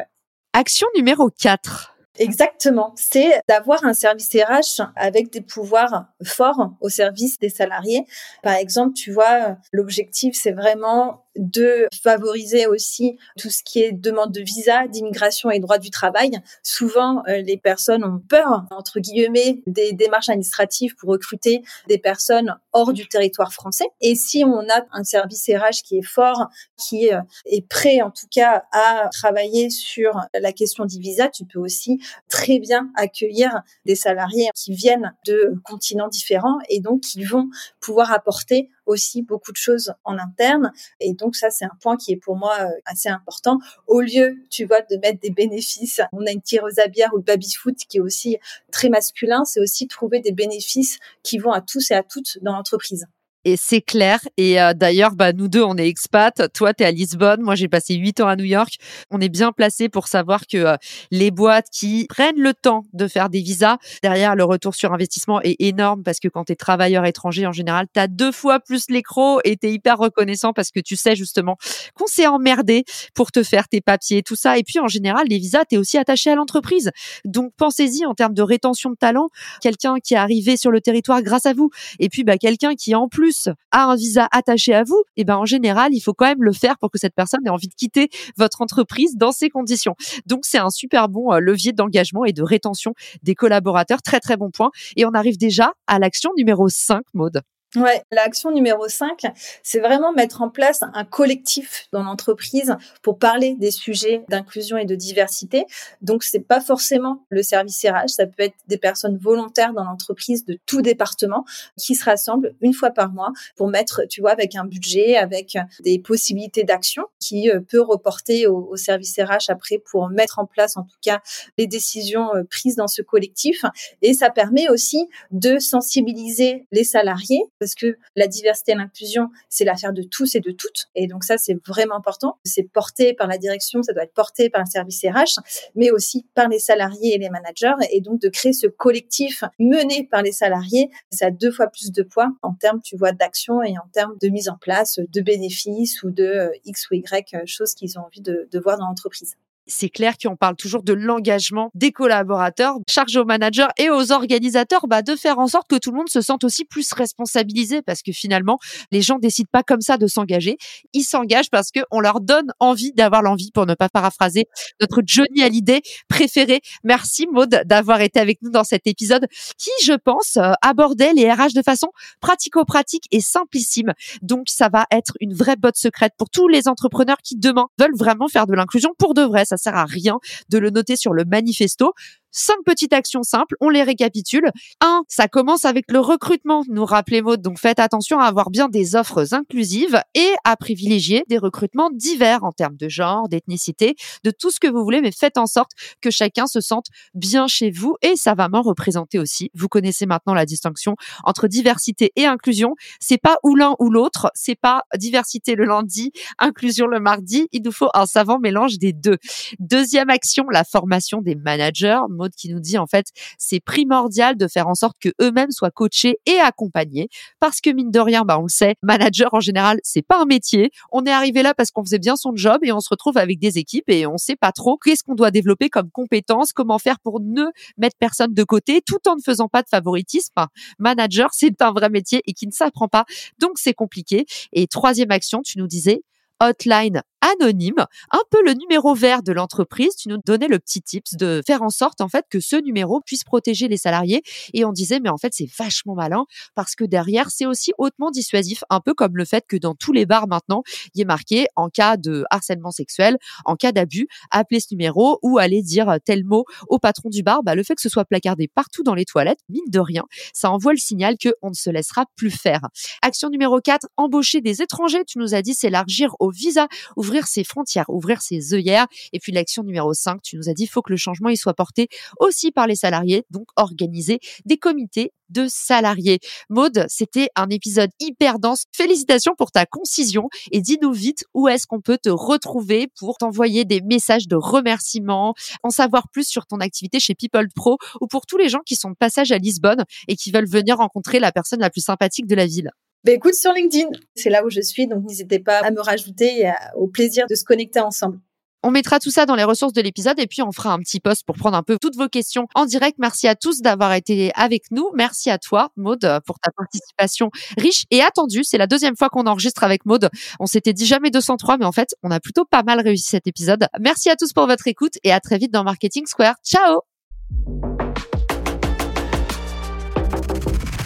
Action 0.53 0.87
numéro 0.95 1.31
4. 1.31 1.95
Exactement. 2.19 2.93
C'est 2.97 3.41
d'avoir 3.49 3.85
un 3.85 3.93
service 3.93 4.31
RH 4.35 4.83
avec 4.97 5.33
des 5.33 5.41
pouvoirs 5.41 6.07
forts 6.23 6.75
au 6.81 6.89
service 6.89 7.39
des 7.39 7.49
salariés. 7.49 8.05
Par 8.43 8.55
exemple, 8.55 8.95
tu 8.95 9.11
vois, 9.11 9.57
l'objectif, 9.73 10.37
c'est 10.41 10.53
vraiment 10.53 11.24
de 11.37 11.89
favoriser 12.03 12.67
aussi 12.67 13.17
tout 13.39 13.51
ce 13.51 13.63
qui 13.65 13.83
est 13.83 13.93
demande 13.93 14.33
de 14.33 14.41
visa, 14.41 14.87
d'immigration 14.87 15.51
et 15.51 15.59
droit 15.59 15.79
du 15.79 15.91
travail. 15.91 16.33
Souvent, 16.63 17.23
euh, 17.29 17.41
les 17.43 17.57
personnes 17.57 18.05
ont 18.05 18.21
peur, 18.29 18.65
entre 18.71 19.01
guillemets, 19.01 19.63
des 19.67 19.93
démarches 19.93 20.29
administratives 20.29 20.95
pour 20.97 21.11
recruter 21.11 21.63
des 21.89 21.99
personnes 21.99 22.57
hors 22.73 22.93
du 22.93 23.09
territoire 23.09 23.53
français. 23.53 23.87
Et 24.01 24.15
si 24.15 24.45
on 24.45 24.61
a 24.61 24.85
un 24.93 25.05
service 25.05 25.49
RH 25.49 25.83
qui 25.85 25.99
est 25.99 26.07
fort, 26.07 26.49
qui 26.77 27.13
euh, 27.13 27.21
est 27.47 27.67
prêt 27.69 28.01
en 28.03 28.11
tout 28.11 28.27
cas 28.31 28.65
à 28.73 29.09
travailler 29.13 29.71
sur 29.71 30.21
la 30.35 30.53
question 30.53 30.85
du 30.85 30.99
visa, 30.99 31.29
tu 31.29 31.45
peux 31.45 31.59
aussi 31.59 32.01
très 32.29 32.59
bien 32.59 32.91
accueillir 32.97 33.63
des 33.85 33.95
salariés 33.95 34.49
qui 34.55 34.75
viennent 34.75 35.15
de 35.27 35.55
continents 35.65 36.09
différents 36.09 36.59
et 36.69 36.81
donc 36.81 37.01
qui 37.01 37.25
vont 37.25 37.49
pouvoir 37.81 38.13
apporter 38.13 38.71
aussi 38.87 39.23
beaucoup 39.23 39.53
de 39.53 39.57
choses 39.57 39.95
en 40.05 40.19
interne. 40.19 40.73
Et 41.01 41.15
donc 41.15 41.37
ça, 41.37 41.51
c'est 41.51 41.65
un 41.65 41.77
point 41.81 41.97
qui 41.97 42.13
est 42.13 42.17
pour 42.17 42.37
moi 42.37 42.57
euh, 42.61 42.69
assez 42.87 43.09
important. 43.09 43.59
Au 43.87 44.01
lieu, 44.01 44.37
tu 44.51 44.65
vois, 44.65 44.81
de 44.83 44.97
mettre 44.97 45.21
des 45.21 45.31
bénéfices, 45.31 46.01
on 46.13 46.27
a 46.27 46.31
une 46.31 46.43
tireuse 46.43 46.79
à 46.79 46.89
bière 46.89 47.13
ou 47.15 47.19
le 47.19 47.23
baby-foot 47.23 47.77
qui 47.89 47.99
est 47.99 48.01
aussi 48.01 48.39
très 48.71 48.89
masculin, 48.89 49.45
c'est 49.45 49.61
aussi 49.61 49.89
trouver 49.89 50.21
des 50.21 50.33
bénéfices 50.33 50.99
qui 51.23 51.39
vont 51.39 51.53
à 51.53 51.61
tous 51.61 51.91
et 51.91 51.95
à 51.95 52.03
toutes 52.03 52.39
dans 52.43 52.53
l'entreprise 52.53 53.07
et 53.45 53.57
c'est 53.57 53.81
clair. 53.81 54.21
Et 54.37 54.61
euh, 54.61 54.73
d'ailleurs, 54.75 55.13
bah, 55.13 55.33
nous 55.33 55.49
deux, 55.49 55.63
on 55.63 55.77
est 55.77 55.87
expats. 55.87 56.43
Toi, 56.55 56.75
tu 56.75 56.83
es 56.83 56.87
à 56.87 56.91
Lisbonne. 56.91 57.43
Moi, 57.43 57.55
j'ai 57.55 57.69
passé 57.69 57.95
huit 57.95 58.21
ans 58.21 58.29
à 58.29 58.37
New 58.37 58.45
York. 58.45 58.77
On 59.11 59.21
est 59.21 59.29
bien 59.29 59.53
placé 59.53 59.89
pour 59.89 60.09
savoir 60.09 60.47
que 60.47 60.57
euh, 60.57 60.77
les 61.11 61.31
boîtes 61.31 61.69
qui 61.71 62.07
prennent 62.09 62.39
le 62.39 62.55
temps 62.55 62.85
de 62.93 63.07
faire 63.07 63.29
des 63.29 63.41
visas, 63.41 63.77
derrière, 64.03 64.35
le 64.35 64.45
retour 64.45 64.75
sur 64.75 64.93
investissement 64.93 65.41
est 65.43 65.57
énorme 65.59 66.03
parce 66.03 66.21
que 66.21 66.29
quand 66.29 66.45
tu 66.45 66.53
es 66.53 66.57
travailleur 66.57 67.05
étranger, 67.05 67.47
en 67.47 67.53
général, 67.53 67.87
tu 67.93 68.01
as 68.01 68.09
deux 68.09 68.33
fois 68.33 68.61
plus 68.61 68.87
l'écro 68.89 69.41
et 69.45 69.57
tu 69.57 69.67
es 69.67 69.73
hyper 69.73 69.99
reconnaissant 69.99 70.53
parce 70.53 70.71
que 70.71 70.81
tu 70.81 70.97
sais 70.97 71.17
justement 71.17 71.57
qu'on 71.95 72.07
s'est 72.07 72.27
emmerdé 72.27 72.85
pour 73.15 73.31
te 73.31 73.43
faire 73.43 73.69
tes 73.69 73.81
papiers, 73.81 74.23
tout 74.23 74.37
ça. 74.37 74.59
Et 74.59 74.63
puis, 74.63 74.79
en 74.79 74.89
général, 74.89 75.27
les 75.29 75.39
visas, 75.39 75.65
tu 75.69 75.77
es 75.77 75.79
aussi 75.79 75.99
attaché 75.99 76.31
à 76.31 76.35
l'entreprise. 76.35 76.91
Donc, 77.25 77.53
pensez-y 77.57 78.07
en 78.07 78.15
termes 78.15 78.35
de 78.35 78.43
rétention 78.43 78.91
de 78.91 78.97
talent. 78.97 79.29
Quelqu'un 79.61 79.97
qui 80.03 80.15
est 80.15 80.19
arrivé 80.19 80.57
sur 80.57 80.71
le 80.71 80.81
territoire 80.81 81.23
grâce 81.23 81.47
à 81.47 81.53
vous. 81.53 81.71
Et 81.99 82.09
puis, 82.09 82.25
bah, 82.25 82.39
quelqu'un 82.39 82.75
qui, 82.75 82.95
en 82.95 83.09
plus, 83.09 83.34
a 83.71 83.85
un 83.85 83.97
visa 83.97 84.29
attaché 84.33 84.75
à 84.75 84.85
vous, 84.85 85.03
et 85.17 85.23
eh 85.23 85.25
ben 85.25 85.37
en 85.37 85.45
général, 85.45 85.95
il 85.95 86.01
faut 86.01 86.15
quand 86.15 86.27
même 86.27 86.43
le 86.43 86.53
faire 86.53 86.79
pour 86.79 86.91
que 86.91 86.99
cette 86.99 87.15
personne 87.15 87.41
ait 87.47 87.51
envie 87.51 87.69
de 87.69 87.75
quitter 87.75 88.09
votre 88.37 88.63
entreprise 88.63 89.17
dans 89.17 89.33
ces 89.33 89.49
conditions. 89.49 89.95
Donc 90.27 90.45
c'est 90.45 90.59
un 90.59 90.71
super 90.71 91.09
bon 91.09 91.33
euh, 91.33 91.39
levier 91.39 91.73
d'engagement 91.73 92.25
et 92.25 92.33
de 92.33 92.43
rétention 92.43 92.95
des 93.23 93.35
collaborateurs, 93.35 94.03
très 94.03 94.21
très 94.21 94.37
bon 94.37 94.51
point. 94.51 94.71
Et 94.97 95.05
on 95.05 95.13
arrive 95.13 95.37
déjà 95.37 95.73
à 95.87 95.99
l'action 95.99 96.31
numéro 96.37 96.69
5, 96.69 97.03
Maude. 97.15 97.43
Ouais, 97.77 98.05
l'action 98.13 98.53
numéro 98.53 98.87
5, 98.89 99.23
c'est 99.65 99.81
vraiment 99.81 100.13
mettre 100.13 100.43
en 100.43 100.49
place 100.49 100.81
un 100.83 101.05
collectif 101.05 101.89
dans 101.93 102.05
l'entreprise 102.05 102.77
pour 103.03 103.19
parler 103.19 103.57
des 103.59 103.73
sujets 103.73 104.25
d'inclusion 104.29 104.77
et 104.77 104.85
de 104.85 104.95
diversité. 104.95 105.67
Donc 106.01 106.23
c'est 106.23 106.47
pas 106.47 106.61
forcément 106.61 107.25
le 107.31 107.43
service 107.43 107.85
RH, 107.85 108.11
ça 108.11 108.27
peut 108.27 108.45
être 108.45 108.55
des 108.69 108.79
personnes 108.79 109.19
volontaires 109.19 109.73
dans 109.73 109.83
l'entreprise 109.83 110.45
de 110.45 110.57
tout 110.67 110.83
département 110.83 111.45
qui 111.77 111.97
se 111.97 112.05
rassemblent 112.05 112.55
une 112.61 112.75
fois 112.75 112.91
par 112.91 113.11
mois 113.11 113.33
pour 113.57 113.67
mettre, 113.67 114.03
tu 114.09 114.21
vois, 114.21 114.31
avec 114.31 114.55
un 114.55 114.65
budget, 114.65 115.17
avec 115.17 115.59
des 115.81 115.99
possibilités 115.99 116.63
d'action 116.63 117.03
qui 117.19 117.51
euh, 117.51 117.59
peut 117.59 117.81
reporter 117.81 118.47
au, 118.47 118.69
au 118.71 118.77
service 118.77 119.19
RH 119.19 119.51
après 119.51 119.79
pour 119.79 120.09
mettre 120.11 120.39
en 120.39 120.47
place 120.47 120.77
en 120.77 120.85
tout 120.85 120.99
cas 121.03 121.21
les 121.59 121.67
décisions 121.67 122.33
euh, 122.37 122.45
prises 122.45 122.77
dans 122.77 122.87
ce 122.87 123.03
collectif 123.03 123.65
et 124.01 124.15
ça 124.15 124.31
permet 124.31 124.69
aussi 124.69 125.09
de 125.33 125.59
sensibiliser 125.59 126.67
les 126.71 126.85
salariés 126.85 127.43
parce 127.65 127.75
que 127.75 127.97
la 128.15 128.27
diversité 128.27 128.73
et 128.73 128.75
l'inclusion, 128.75 129.31
c'est 129.49 129.65
l'affaire 129.65 129.95
de 129.95 130.03
tous 130.03 130.35
et 130.35 130.41
de 130.41 130.51
toutes. 130.51 130.91
Et 130.95 131.07
donc 131.07 131.25
ça, 131.25 131.39
c'est 131.39 131.57
vraiment 131.67 131.97
important. 131.97 132.39
C'est 132.45 132.65
porté 132.65 133.15
par 133.15 133.27
la 133.27 133.39
direction, 133.39 133.83
ça 133.83 133.95
doit 133.95 134.03
être 134.03 134.13
porté 134.13 134.51
par 134.51 134.61
un 134.61 134.67
service 134.67 135.03
RH, 135.03 135.41
mais 135.75 135.91
aussi 135.91 136.27
par 136.35 136.49
les 136.49 136.59
salariés 136.59 137.15
et 137.15 137.19
les 137.19 137.31
managers. 137.31 137.73
Et 137.91 138.03
donc 138.03 138.21
de 138.21 138.29
créer 138.29 138.53
ce 138.53 138.67
collectif 138.67 139.45
mené 139.59 140.07
par 140.11 140.21
les 140.21 140.33
salariés, 140.33 140.91
ça 141.11 141.29
a 141.29 141.31
deux 141.31 141.51
fois 141.51 141.69
plus 141.69 141.91
de 141.91 142.03
poids 142.03 142.31
en 142.43 142.53
termes, 142.53 142.83
tu 142.83 142.99
vois, 142.99 143.13
d'action 143.13 143.63
et 143.63 143.79
en 143.79 143.89
termes 143.95 144.19
de 144.21 144.29
mise 144.29 144.51
en 144.51 144.59
place 144.59 144.99
de 144.99 145.21
bénéfices 145.23 146.03
ou 146.03 146.11
de 146.11 146.25
euh, 146.25 146.51
X 146.67 146.91
ou 146.91 146.97
Y 146.97 147.33
euh, 147.33 147.43
choses 147.47 147.73
qu'ils 147.73 147.99
ont 147.99 148.03
envie 148.03 148.21
de, 148.21 148.47
de 148.53 148.59
voir 148.59 148.77
dans 148.77 148.89
l'entreprise 148.89 149.37
c'est 149.67 149.89
clair 149.89 150.15
qu'on 150.21 150.37
parle 150.37 150.57
toujours 150.57 150.83
de 150.83 150.93
l'engagement 150.93 151.71
des 151.75 151.93
collaborateurs, 151.93 152.77
charge 152.89 153.17
aux 153.17 153.25
managers 153.25 153.69
et 153.79 153.91
aux 153.91 154.13
organisateurs 154.13 154.87
bah, 154.87 155.03
de 155.03 155.17
faire 155.17 155.39
en 155.39 155.47
sorte 155.47 155.69
que 155.69 155.77
tout 155.77 155.91
le 155.91 155.97
monde 155.97 156.09
se 156.09 156.21
sente 156.21 156.45
aussi 156.45 156.65
plus 156.65 156.93
responsabilisé 156.93 157.83
parce 157.83 158.03
que 158.03 158.13
finalement, 158.13 158.59
les 158.91 159.03
gens 159.03 159.19
décident 159.19 159.49
pas 159.51 159.63
comme 159.63 159.81
ça 159.81 159.97
de 159.97 160.07
s'engager. 160.07 160.57
Ils 160.93 161.05
s'engagent 161.05 161.51
parce 161.51 161.71
qu'on 161.71 162.01
leur 162.01 162.21
donne 162.21 162.53
envie 162.61 162.93
d'avoir 162.93 163.23
l'envie, 163.23 163.51
pour 163.53 163.67
ne 163.67 163.75
pas 163.75 163.89
paraphraser 163.89 164.45
notre 164.81 165.03
Johnny 165.05 165.43
Hallyday 165.43 165.83
préféré. 166.09 166.61
Merci 166.83 167.27
Maude 167.33 167.63
d'avoir 167.67 168.01
été 168.01 168.21
avec 168.21 168.43
nous 168.43 168.51
dans 168.51 168.65
cet 168.65 168.87
épisode 168.87 169.27
qui, 169.59 169.71
je 169.85 169.93
pense, 169.93 170.37
euh, 170.37 170.53
abordait 170.63 171.13
les 171.13 171.31
RH 171.31 171.55
de 171.55 171.63
façon 171.63 171.89
pratico-pratique 172.21 173.05
et 173.11 173.21
simplissime. 173.21 173.93
Donc, 174.23 174.49
ça 174.49 174.69
va 174.69 174.87
être 174.91 175.15
une 175.21 175.35
vraie 175.35 175.57
botte 175.57 175.77
secrète 175.77 176.13
pour 176.19 176.31
tous 176.31 176.49
les 176.49 176.69
entrepreneurs 176.69 177.19
qui 177.23 177.37
demain 177.37 177.67
veulent 177.79 177.97
vraiment 177.97 178.29
faire 178.29 178.47
de 178.47 178.55
l'inclusion 178.55 178.91
pour 178.99 179.15
de 179.15 179.23
vrai 179.23 179.45
ça 179.57 179.71
sert 179.71 179.77
à 179.77 179.85
rien 179.85 180.19
de 180.49 180.59
le 180.59 180.71
noter 180.71 180.97
sur 180.97 181.13
le 181.13 181.25
manifesto. 181.25 181.93
Cinq 182.37 182.57
petites 182.67 182.93
actions 182.93 183.23
simples, 183.23 183.55
on 183.61 183.69
les 183.69 183.85
récapitule. 183.85 184.51
Un, 184.81 185.05
ça 185.07 185.29
commence 185.29 185.65
avec 185.65 185.85
le 185.89 186.01
recrutement, 186.01 186.65
nous 186.69 186.85
rappelez 186.85 187.23
Maud. 187.23 187.41
Donc 187.41 187.61
faites 187.61 187.79
attention 187.79 188.19
à 188.19 188.25
avoir 188.25 188.51
bien 188.51 188.69
des 188.69 188.97
offres 188.97 189.33
inclusives 189.35 190.03
et 190.17 190.33
à 190.43 190.57
privilégier 190.57 191.23
des 191.29 191.39
recrutements 191.39 191.91
divers 191.93 192.43
en 192.43 192.51
termes 192.51 192.75
de 192.77 192.89
genre, 192.89 193.29
d'ethnicité, 193.29 193.95
de 194.25 194.33
tout 194.33 194.51
ce 194.51 194.59
que 194.59 194.67
vous 194.67 194.83
voulez, 194.83 195.01
mais 195.01 195.13
faites 195.13 195.39
en 195.39 195.47
sorte 195.47 195.71
que 196.01 196.11
chacun 196.11 196.49
se 196.49 196.61
sente 196.61 196.87
bien 197.15 197.47
chez 197.47 197.71
vous 197.71 197.95
et 198.03 198.17
savamment 198.17 198.63
représenté 198.63 199.21
aussi. 199.21 199.53
Vous 199.55 199.69
connaissez 199.69 200.05
maintenant 200.05 200.35
la 200.35 200.45
distinction 200.45 200.97
entre 201.23 201.47
diversité 201.47 202.11
et 202.17 202.27
inclusion. 202.27 202.75
C'est 202.99 203.19
pas 203.19 203.37
ou 203.45 203.55
l'un 203.55 203.77
ou 203.79 203.91
l'autre, 203.91 204.33
c'est 204.35 204.59
pas 204.59 204.83
diversité 204.97 205.55
le 205.55 205.67
lundi, 205.67 206.11
inclusion 206.41 206.89
le 206.89 206.99
mardi. 206.99 207.47
Il 207.53 207.63
nous 207.63 207.71
faut 207.71 207.91
un 207.95 208.07
savant 208.07 208.41
mélange 208.41 208.79
des 208.79 208.93
deux. 208.93 209.19
Deuxième 209.61 210.11
action, 210.11 210.47
la 210.51 210.65
formation 210.65 211.23
des 211.23 211.37
managers. 211.37 212.01
Qui 212.33 212.49
nous 212.49 212.61
dit 212.61 212.79
en 212.79 212.87
fait, 212.87 213.07
c'est 213.39 213.61
primordial 213.61 214.37
de 214.37 214.49
faire 214.49 214.69
en 214.69 214.75
sorte 214.75 214.97
que 215.01 215.11
eux-mêmes 215.21 215.51
soient 215.51 215.71
coachés 215.71 216.19
et 216.27 216.39
accompagnés 216.39 217.09
parce 217.41 217.61
que 217.61 217.71
mine 217.71 217.91
de 217.91 218.01
rien, 218.01 218.23
bah 218.23 218.39
on 218.39 218.45
le 218.45 218.49
sait, 218.49 218.77
manager 218.83 219.35
en 219.35 219.41
général, 219.41 219.81
c'est 219.83 220.03
pas 220.03 220.21
un 220.21 220.25
métier. 220.25 220.71
On 220.93 221.05
est 221.05 221.11
arrivé 221.11 221.43
là 221.43 221.55
parce 221.55 221.71
qu'on 221.71 221.85
faisait 221.85 221.99
bien 221.99 222.17
son 222.17 222.35
job 222.35 222.59
et 222.63 222.73
on 222.73 222.81
se 222.81 222.89
retrouve 222.91 223.19
avec 223.19 223.39
des 223.39 223.59
équipes 223.59 223.89
et 223.89 224.07
on 224.07 224.17
sait 224.17 224.37
pas 224.37 224.53
trop 224.53 224.79
qu'est-ce 224.79 225.03
qu'on 225.03 225.15
doit 225.15 225.31
développer 225.31 225.69
comme 225.69 225.91
compétences, 225.91 226.53
comment 226.53 226.79
faire 226.79 226.99
pour 227.01 227.21
ne 227.21 227.45
mettre 227.77 227.97
personne 227.99 228.35
de 228.35 228.45
côté 228.45 228.81
tout 228.85 229.09
en 229.09 229.17
ne 229.17 229.23
faisant 229.23 229.49
pas 229.49 229.63
de 229.63 229.69
favoritisme. 229.69 230.47
Manager, 230.79 231.31
c'est 231.33 231.61
un 231.63 231.73
vrai 231.73 231.91
métier 231.91 232.23
et 232.27 232.33
qui 232.33 232.47
ne 232.47 232.53
s'apprend 232.53 232.89
pas. 232.89 233.05
Donc 233.39 233.53
c'est 233.57 233.75
compliqué. 233.75 234.27
Et 234.53 234.67
troisième 234.67 235.11
action, 235.11 235.43
tu 235.43 235.59
nous 235.59 235.67
disais 235.67 236.03
hotline 236.41 237.03
anonyme, 237.33 237.87
un 238.11 238.23
peu 238.31 238.39
le 238.45 238.53
numéro 238.55 238.95
vert 238.95 239.23
de 239.23 239.33
l'entreprise. 239.33 239.97
Tu 239.97 240.09
nous 240.09 240.19
donnais 240.25 240.49
le 240.49 240.59
petit 240.59 240.83
tips 240.83 241.15
de 241.15 241.43
faire 241.47 241.63
en 241.63 241.71
sorte 241.71 242.01
en 242.01 242.09
fait 242.09 242.27
que 242.31 242.41
ce 242.41 242.57
numéro 242.57 243.01
puisse 243.01 243.25
protéger 243.25 243.69
les 243.69 243.77
salariés. 243.77 244.23
Et 244.53 244.65
on 244.65 244.73
disait 244.73 245.01
mais 245.01 245.09
en 245.09 245.19
fait 245.19 245.33
c'est 245.35 245.49
vachement 245.59 245.95
malin 245.95 246.27
parce 246.55 246.75
que 246.75 246.85
derrière 246.85 247.31
c'est 247.31 247.47
aussi 247.47 247.73
hautement 247.79 248.11
dissuasif, 248.11 248.65
un 248.71 248.81
peu 248.81 248.95
comme 248.95 249.17
le 249.17 249.25
fait 249.25 249.45
que 249.47 249.57
dans 249.57 249.75
tous 249.75 249.93
les 249.93 250.07
bars 250.07 250.29
maintenant 250.29 250.63
il 250.95 251.01
est 251.01 251.07
marqué 251.07 251.47
en 251.57 251.69
cas 251.69 251.97
de 251.97 252.25
harcèlement 252.31 252.71
sexuel, 252.71 253.17
en 253.45 253.57
cas 253.57 253.73
d'abus, 253.73 254.07
appelez 254.31 254.61
ce 254.61 254.69
numéro 254.71 255.19
ou 255.23 255.39
allez 255.39 255.63
dire 255.63 255.97
tel 256.05 256.25
mot 256.25 256.45
au 256.69 256.79
patron 256.79 257.09
du 257.09 257.23
bar. 257.23 257.43
Bah, 257.43 257.55
le 257.55 257.63
fait 257.63 257.75
que 257.75 257.83
ce 257.83 257.89
soit 257.89 258.05
placardé 258.05 258.49
partout 258.49 258.83
dans 258.83 258.95
les 258.95 259.05
toilettes, 259.05 259.41
mine 259.49 259.65
de 259.69 259.81
rien, 259.81 260.05
ça 260.33 260.51
envoie 260.51 260.73
le 260.73 260.79
signal 260.79 261.17
que 261.19 261.31
on 261.43 261.51
ne 261.51 261.55
se 261.55 261.71
laissera 261.71 262.07
plus 262.17 262.31
faire. 262.31 262.61
Action 263.03 263.31
numéro 263.31 263.61
4, 263.61 263.89
embaucher 263.97 264.41
des 264.41 264.63
étrangers. 264.63 265.05
Tu 265.07 265.19
nous 265.19 265.35
as 265.35 265.43
dit 265.43 265.55
s'élargir 265.55 266.15
au 266.19 266.31
visa, 266.31 266.69
ouvrir 266.97 267.14
ouvrir 267.15 267.29
ses 267.29 267.45
frontières, 267.45 267.89
ouvrir 267.89 268.23
ses 268.23 268.55
œillères. 268.55 268.87
Et 269.13 269.21
puis 269.21 269.31
l'action 269.31 269.63
numéro 269.63 269.95
5, 269.95 270.21
tu 270.21 270.37
nous 270.37 270.49
as 270.49 270.53
dit, 270.53 270.65
il 270.65 270.67
faut 270.67 270.83
que 270.83 270.91
le 270.91 270.97
changement 270.97 271.29
il 271.29 271.37
soit 271.37 271.55
porté 271.55 271.89
aussi 272.19 272.51
par 272.51 272.67
les 272.67 272.75
salariés, 272.75 273.25
donc 273.31 273.47
organiser 273.55 274.19
des 274.45 274.57
comités 274.57 275.13
de 275.29 275.47
salariés. 275.49 276.19
Maude, 276.51 276.85
c'était 276.89 277.29
un 277.37 277.49
épisode 277.51 277.91
hyper 278.01 278.41
dense. 278.41 278.65
Félicitations 278.73 279.35
pour 279.39 279.53
ta 279.53 279.65
concision 279.65 280.29
et 280.51 280.61
dis-nous 280.61 280.93
vite 280.93 281.25
où 281.35 281.47
est-ce 281.47 281.69
qu'on 281.69 281.81
peut 281.81 281.99
te 282.03 282.11
retrouver 282.11 282.89
pour 282.99 283.17
t'envoyer 283.19 283.65
des 283.65 283.81
messages 283.81 284.27
de 284.27 284.37
remerciements, 284.37 285.35
en 285.63 285.71
savoir 285.71 286.09
plus 286.09 286.27
sur 286.27 286.47
ton 286.47 286.59
activité 286.59 286.99
chez 286.99 287.15
People 287.15 287.47
Pro 287.55 287.79
ou 288.01 288.09
pour 288.09 288.27
tous 288.27 288.39
les 288.39 288.49
gens 288.49 288.61
qui 288.67 288.75
sont 288.75 288.91
de 288.91 288.97
passage 288.97 289.31
à 289.31 289.39
Lisbonne 289.39 289.85
et 290.09 290.17
qui 290.17 290.33
veulent 290.33 290.49
venir 290.49 290.79
rencontrer 290.79 291.21
la 291.21 291.31
personne 291.31 291.61
la 291.61 291.71
plus 291.71 291.85
sympathique 291.85 292.27
de 292.27 292.35
la 292.35 292.47
ville. 292.47 292.71
Ben 293.05 293.17
écoute, 293.17 293.35
sur 293.35 293.53
LinkedIn, 293.53 293.89
c'est 294.15 294.31
là 294.31 294.47
où 294.47 294.49
je 294.49 294.63
suis, 294.63 294.87
donc 294.87 295.05
n'hésitez 295.05 295.39
pas 295.39 295.59
à 295.59 295.71
me 295.71 295.81
rajouter 295.81 296.41
et 296.41 296.53
au 296.75 296.89
plaisir 296.89 297.27
de 297.29 297.35
se 297.35 297.45
connecter 297.45 297.81
ensemble. 297.81 298.19
On 298.63 298.71
mettra 298.71 298.99
tout 298.99 299.11
ça 299.11 299.27
dans 299.27 299.35
les 299.35 299.45
ressources 299.45 299.75
de 299.75 299.83
l'épisode 299.83 300.19
et 300.19 300.27
puis 300.27 300.41
on 300.41 300.51
fera 300.51 300.73
un 300.73 300.79
petit 300.79 301.01
post 301.01 301.23
pour 301.27 301.37
prendre 301.37 301.55
un 301.55 301.63
peu 301.63 301.77
toutes 301.79 301.97
vos 301.97 302.09
questions 302.09 302.47
en 302.55 302.65
direct. 302.65 302.97
Merci 302.99 303.29
à 303.29 303.35
tous 303.35 303.61
d'avoir 303.61 303.93
été 303.93 304.33
avec 304.35 304.71
nous. 304.71 304.89
Merci 304.95 305.29
à 305.29 305.37
toi, 305.37 305.69
Maude, 305.77 306.19
pour 306.25 306.39
ta 306.39 306.51
participation 306.51 307.31
riche 307.59 307.85
et 307.91 308.01
attendue. 308.01 308.43
C'est 308.43 308.57
la 308.57 308.67
deuxième 308.67 308.97
fois 308.97 309.11
qu'on 309.11 309.27
enregistre 309.27 309.65
avec 309.65 309.85
Maude. 309.85 310.09
On 310.41 310.47
s'était 310.47 310.73
dit 310.73 310.87
jamais 310.87 311.11
203, 311.11 311.59
mais 311.59 311.67
en 311.67 311.73
fait, 311.73 311.95
on 312.03 312.11
a 312.11 312.21
plutôt 312.21 312.47
pas 312.47 312.63
mal 312.63 312.81
réussi 312.81 313.11
cet 313.11 313.27
épisode. 313.27 313.67
Merci 313.81 314.09
à 314.09 314.17
tous 314.17 314.33
pour 314.33 314.47
votre 314.47 314.67
écoute 314.67 314.95
et 315.05 315.13
à 315.13 315.21
très 315.21 315.37
vite 315.37 315.53
dans 315.53 315.63
Marketing 315.63 316.07
Square. 316.07 316.37
Ciao! 316.43 316.81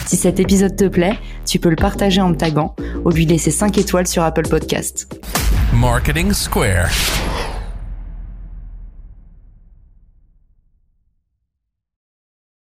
Si 0.05 0.17
cet 0.17 0.39
épisode 0.39 0.75
te 0.75 0.85
plaît, 0.85 1.17
tu 1.49 1.59
peux 1.59 1.69
le 1.69 1.75
partager 1.75 2.21
en 2.21 2.29
me 2.29 2.35
taguant 2.35 2.75
ou 3.03 3.09
lui 3.09 3.25
laisser 3.25 3.51
5 3.51 3.77
étoiles 3.77 4.07
sur 4.07 4.23
Apple 4.23 4.47
Podcast. 4.47 5.11
Marketing 5.73 6.31
Square. 6.31 6.89